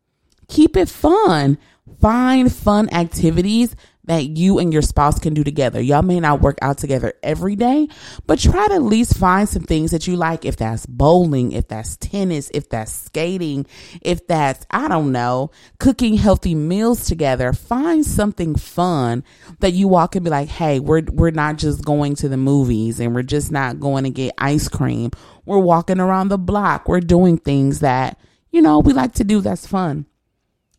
keep 0.52 0.76
it 0.76 0.88
fun. 0.88 1.58
Find 2.00 2.52
fun 2.52 2.92
activities 2.92 3.74
that 4.04 4.36
you 4.36 4.58
and 4.58 4.72
your 4.72 4.82
spouse 4.82 5.18
can 5.20 5.32
do 5.32 5.44
together. 5.44 5.80
Y'all 5.80 6.02
may 6.02 6.18
not 6.18 6.40
work 6.40 6.58
out 6.60 6.78
together 6.78 7.14
every 7.22 7.54
day, 7.54 7.88
but 8.26 8.38
try 8.38 8.66
to 8.68 8.74
at 8.74 8.82
least 8.82 9.16
find 9.16 9.48
some 9.48 9.62
things 9.62 9.92
that 9.92 10.08
you 10.08 10.16
like. 10.16 10.44
If 10.44 10.56
that's 10.56 10.86
bowling, 10.86 11.52
if 11.52 11.68
that's 11.68 11.96
tennis, 11.98 12.50
if 12.52 12.68
that's 12.68 12.92
skating, 12.92 13.64
if 14.00 14.26
that's, 14.26 14.66
I 14.70 14.88
don't 14.88 15.12
know, 15.12 15.52
cooking 15.78 16.14
healthy 16.14 16.54
meals 16.56 17.06
together, 17.06 17.52
find 17.52 18.04
something 18.04 18.56
fun 18.56 19.22
that 19.60 19.72
you 19.72 19.94
all 19.94 20.08
can 20.08 20.24
be 20.24 20.30
like, 20.30 20.48
Hey, 20.48 20.80
we're, 20.80 21.02
we're 21.12 21.30
not 21.30 21.58
just 21.58 21.84
going 21.84 22.16
to 22.16 22.28
the 22.28 22.36
movies 22.36 22.98
and 22.98 23.14
we're 23.14 23.22
just 23.22 23.52
not 23.52 23.78
going 23.78 24.02
to 24.04 24.10
get 24.10 24.34
ice 24.36 24.68
cream. 24.68 25.12
We're 25.44 25.58
walking 25.58 26.00
around 26.00 26.28
the 26.28 26.38
block. 26.38 26.88
We're 26.88 27.00
doing 27.00 27.38
things 27.38 27.80
that, 27.80 28.18
you 28.50 28.62
know, 28.62 28.80
we 28.80 28.92
like 28.92 29.12
to 29.14 29.24
do 29.24 29.40
that's 29.40 29.66
fun. 29.66 30.06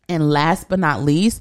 And 0.08 0.30
last 0.30 0.68
but 0.68 0.78
not 0.78 1.02
least, 1.02 1.40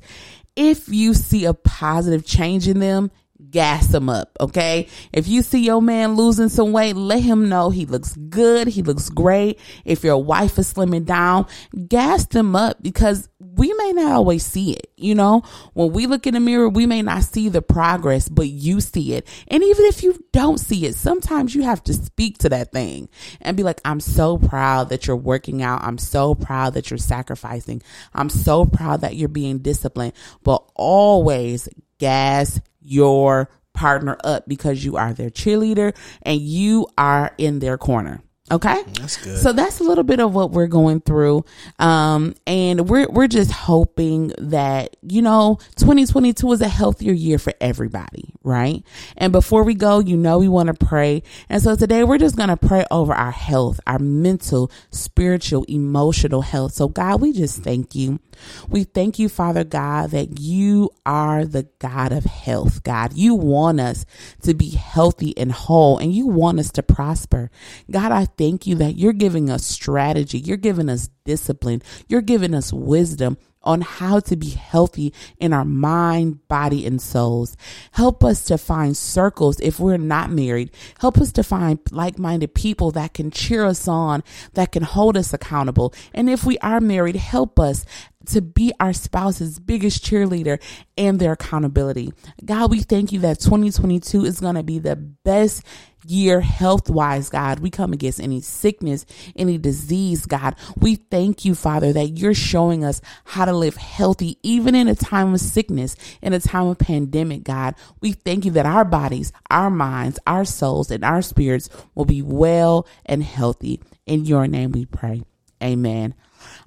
if 0.56 0.90
you 0.90 1.14
see 1.14 1.46
a 1.46 1.54
positive 1.54 2.26
change 2.26 2.68
in 2.68 2.80
them, 2.80 3.12
gas 3.54 3.88
them 3.88 4.10
up. 4.10 4.36
Okay. 4.42 4.88
If 5.14 5.28
you 5.28 5.44
see 5.44 5.64
your 5.64 5.82
man 5.82 6.16
losing 6.16 6.50
some 6.50 6.74
weight, 6.74 6.96
let 6.98 7.22
him 7.22 7.48
know 7.48 7.70
he 7.70 7.86
looks 7.86 8.16
good. 8.16 8.68
He 8.68 8.82
looks 8.82 9.10
great. 9.10 9.60
If 9.86 10.04
your 10.04 10.22
wife 10.22 10.60
is 10.60 10.74
slimming 10.74 11.06
down, 11.06 11.46
gas 11.88 12.26
them 12.26 12.56
up 12.56 12.82
because 12.82 13.30
we 13.40 13.72
may 13.74 13.94
not 13.94 14.12
always 14.12 14.44
see 14.44 14.74
it. 14.74 14.92
You 14.98 15.14
know, 15.16 15.44
when 15.74 15.94
we 15.94 16.08
look 16.08 16.26
in 16.26 16.34
the 16.34 16.40
mirror, 16.40 16.68
we 16.68 16.88
may 16.88 17.04
not 17.04 17.24
see 17.24 17.48
the 17.50 17.62
progress, 17.62 18.28
but 18.28 18.48
you 18.48 18.82
see 18.82 19.14
it. 19.14 19.28
And 19.48 19.64
even 19.64 19.86
if 19.86 20.02
you 20.02 20.18
don't 20.34 20.60
see 20.60 20.86
it, 20.88 20.96
sometimes 20.96 21.54
you 21.54 21.62
have 21.62 21.84
to 21.84 21.94
speak 21.94 22.40
to 22.40 22.50
that 22.50 22.72
thing 22.72 23.08
and 23.40 23.56
be 23.56 23.64
like, 23.64 23.80
I'm 23.86 24.00
so 24.00 24.40
proud 24.40 24.90
that 24.90 25.06
you're 25.06 25.16
working 25.16 25.62
out. 25.62 25.84
I'm 25.84 26.00
so 26.00 26.34
proud 26.34 26.74
that 26.74 26.90
you're 26.90 26.98
sacrificing. 26.98 27.84
I'm 28.14 28.30
so 28.30 28.66
proud 28.66 29.02
that 29.02 29.16
you're 29.16 29.30
being 29.30 29.60
disciplined, 29.60 30.14
but 30.42 30.64
always 30.74 31.70
gas 32.00 32.60
your 32.84 33.50
partner 33.74 34.18
up 34.24 34.48
because 34.48 34.86
you 34.86 34.98
are 34.98 35.14
their 35.14 35.30
cheerleader 35.30 35.96
and 36.22 36.40
you 36.40 36.88
are 36.98 37.34
in 37.38 37.60
their 37.60 37.78
corner. 37.78 38.22
Okay. 38.52 38.84
That's 39.00 39.16
good. 39.18 39.38
So 39.38 39.54
that's 39.54 39.80
a 39.80 39.84
little 39.84 40.04
bit 40.04 40.20
of 40.20 40.36
what 40.36 40.52
we're 40.52 40.68
going 40.68 41.00
through. 41.00 41.46
Um, 41.80 42.36
and 42.46 42.90
we're, 42.90 43.08
we're 43.08 43.28
just 43.28 43.52
hoping 43.52 44.34
that, 44.38 44.98
you 45.02 45.22
know, 45.22 45.60
2022 45.78 46.52
is 46.52 46.62
a 46.62 46.68
healthier 46.68 47.14
year 47.14 47.40
for 47.40 47.54
everybody, 47.62 48.34
right? 48.44 48.84
And 49.16 49.32
before 49.32 49.64
we 49.64 49.76
go, 49.76 50.00
you 50.00 50.18
know, 50.18 50.40
we 50.40 50.50
want 50.50 50.68
to 50.68 50.86
pray. 50.86 51.24
And 51.48 51.62
so 51.62 51.78
today 51.78 52.04
we're 52.04 52.18
just 52.18 52.36
going 52.36 52.50
to 52.50 52.58
pray 52.58 52.86
over 52.92 53.14
our 53.14 53.32
health, 53.32 53.80
our 53.88 54.00
mental, 54.00 54.70
spiritual, 54.92 55.64
emotional 55.70 56.42
health. 56.42 56.74
So 56.74 56.90
God, 56.90 57.22
we 57.22 57.32
just 57.32 57.64
thank 57.64 57.96
you. 57.96 58.20
We 58.68 58.84
thank 58.84 59.20
you, 59.20 59.30
Father 59.30 59.64
God, 59.64 60.12
that 60.12 60.40
you 60.40 60.90
are 61.06 61.46
the 61.46 61.68
God 61.80 62.12
of 62.12 62.26
health, 62.26 62.84
God. 62.84 63.14
You 63.14 63.36
want 63.36 63.80
us 63.80 64.06
to 64.42 64.54
be 64.54 64.72
healthy 64.72 65.38
and 65.38 65.52
whole, 65.52 65.98
and 65.98 66.14
you 66.14 66.28
want 66.28 66.60
us 66.60 66.72
to 66.74 66.84
prosper. 66.84 67.50
God, 67.90 68.12
I 68.12 68.26
thank 68.38 68.68
you 68.68 68.76
that 68.76 68.98
you're 68.98 69.14
giving 69.14 69.50
us 69.50 69.66
strategy, 69.66 70.40
you're 70.40 70.58
giving 70.58 70.90
us 70.90 71.10
discipline, 71.26 71.82
you're 72.08 72.22
giving 72.22 72.54
us 72.54 72.74
wisdom 72.74 73.38
on 73.64 73.82
how 73.82 74.20
to 74.20 74.36
be 74.36 74.50
healthy 74.50 75.14
in 75.38 75.54
our 75.54 75.66
mind, 75.66 76.46
body, 76.48 76.86
and 76.86 77.02
souls. 77.02 77.56
Help 77.94 78.24
us 78.24 78.44
to 78.46 78.58
find 78.58 78.96
circles 78.96 79.60
if 79.62 79.80
we're 79.80 79.98
not 79.98 80.30
married. 80.30 80.72
Help 81.00 81.18
us 81.18 81.32
to 81.32 81.44
find 81.44 81.80
like 81.92 82.20
minded 82.20 82.54
people 82.54 82.92
that 82.92 83.14
can 83.14 83.32
cheer 83.32 83.66
us 83.66 83.88
on, 83.88 84.22
that 84.54 84.72
can 84.72 84.84
hold 84.84 85.16
us 85.16 85.34
accountable. 85.34 85.94
And 86.14 86.30
if 86.30 86.44
we 86.44 86.58
are 86.60 86.82
married, 86.82 87.16
help 87.16 87.60
us 87.60 87.86
to 88.28 88.42
be 88.42 88.74
our 88.80 88.94
spouse's 88.94 89.60
biggest 89.60 90.04
cheerleader 90.04 90.62
and 90.98 91.20
their 91.20 91.34
accountability. 91.34 92.14
God, 92.44 92.72
we 92.72 92.82
thank 92.82 93.12
you 93.12 93.20
that 93.20 93.40
2022 93.40 94.26
is 94.26 94.40
going 94.40 94.56
to 94.56 94.64
be 94.64 94.80
the 94.80 94.96
best 94.96 95.64
year 96.06 96.42
health 96.42 96.90
wise, 96.90 97.30
God. 97.30 97.60
We 97.60 97.70
come 97.70 97.94
against 97.94 98.20
any 98.20 98.42
sickness, 98.42 99.06
any 99.36 99.58
disease, 99.58 100.26
God. 100.26 100.56
We 100.78 100.96
thank 100.96 101.46
you, 101.46 101.56
Father, 101.56 101.94
that 101.94 102.18
you're 102.18 102.34
showing 102.34 102.84
us 102.84 103.02
how 103.26 103.46
to 103.46 103.54
live 103.54 103.76
healthy, 103.78 104.38
even 104.44 104.76
in 104.76 104.88
a 104.88 104.96
time 104.96 105.34
of 105.34 105.40
sickness, 105.40 105.96
in 106.22 106.34
a 106.34 106.40
time 106.40 106.68
of 106.68 106.78
pandemic, 106.78 107.44
God. 107.44 107.76
We 108.02 108.14
thank 108.14 108.46
you 108.46 108.52
that 108.52 108.66
our 108.66 108.86
bodies, 108.86 109.32
our 109.50 109.70
minds, 109.70 110.20
our 110.28 110.46
souls, 110.46 110.92
and 110.92 111.04
our 111.04 111.22
spirits 111.22 111.70
will 111.96 112.06
be 112.06 112.22
well 112.22 112.88
and 113.06 113.24
healthy. 113.24 113.82
In 114.06 114.26
your 114.26 114.48
name 114.48 114.72
we 114.72 114.86
pray. 114.86 115.24
Amen. 115.62 116.14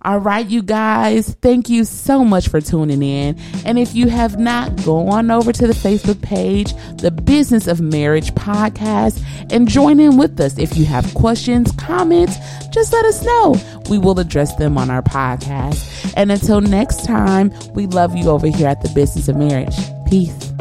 All 0.03 0.19
right, 0.19 0.47
you 0.47 0.63
guys, 0.63 1.35
thank 1.43 1.69
you 1.69 1.85
so 1.85 2.25
much 2.25 2.49
for 2.49 2.61
tuning 2.61 3.03
in. 3.03 3.39
And 3.65 3.79
if 3.79 3.95
you 3.95 4.09
have 4.09 4.39
not, 4.39 4.85
go 4.85 5.09
on 5.09 5.31
over 5.31 5.53
to 5.53 5.67
the 5.67 5.73
Facebook 5.73 6.21
page, 6.23 6.75
the 6.99 7.11
Business 7.11 7.67
of 7.67 7.81
Marriage 7.81 8.33
podcast, 8.35 9.23
and 9.51 9.69
join 9.69 9.99
in 9.99 10.17
with 10.17 10.39
us. 10.41 10.59
If 10.59 10.77
you 10.77 10.85
have 10.85 11.13
questions, 11.15 11.73
comments, 11.73 12.37
just 12.71 12.93
let 12.93 13.05
us 13.05 13.25
know. 13.25 13.57
We 13.89 13.99
will 13.99 14.19
address 14.21 14.55
them 14.57 14.79
on 14.79 14.91
our 14.91 15.03
podcast. 15.03 16.13
And 16.17 16.31
until 16.31 16.61
next 16.61 17.05
time, 17.05 17.53
we 17.75 17.87
love 17.87 18.15
you 18.17 18.29
over 18.29 18.47
here 18.47 18.69
at 18.69 18.83
the 18.83 18.89
Business 18.91 19.29
of 19.29 19.37
Marriage. 19.37 19.77
Peace. 20.09 20.53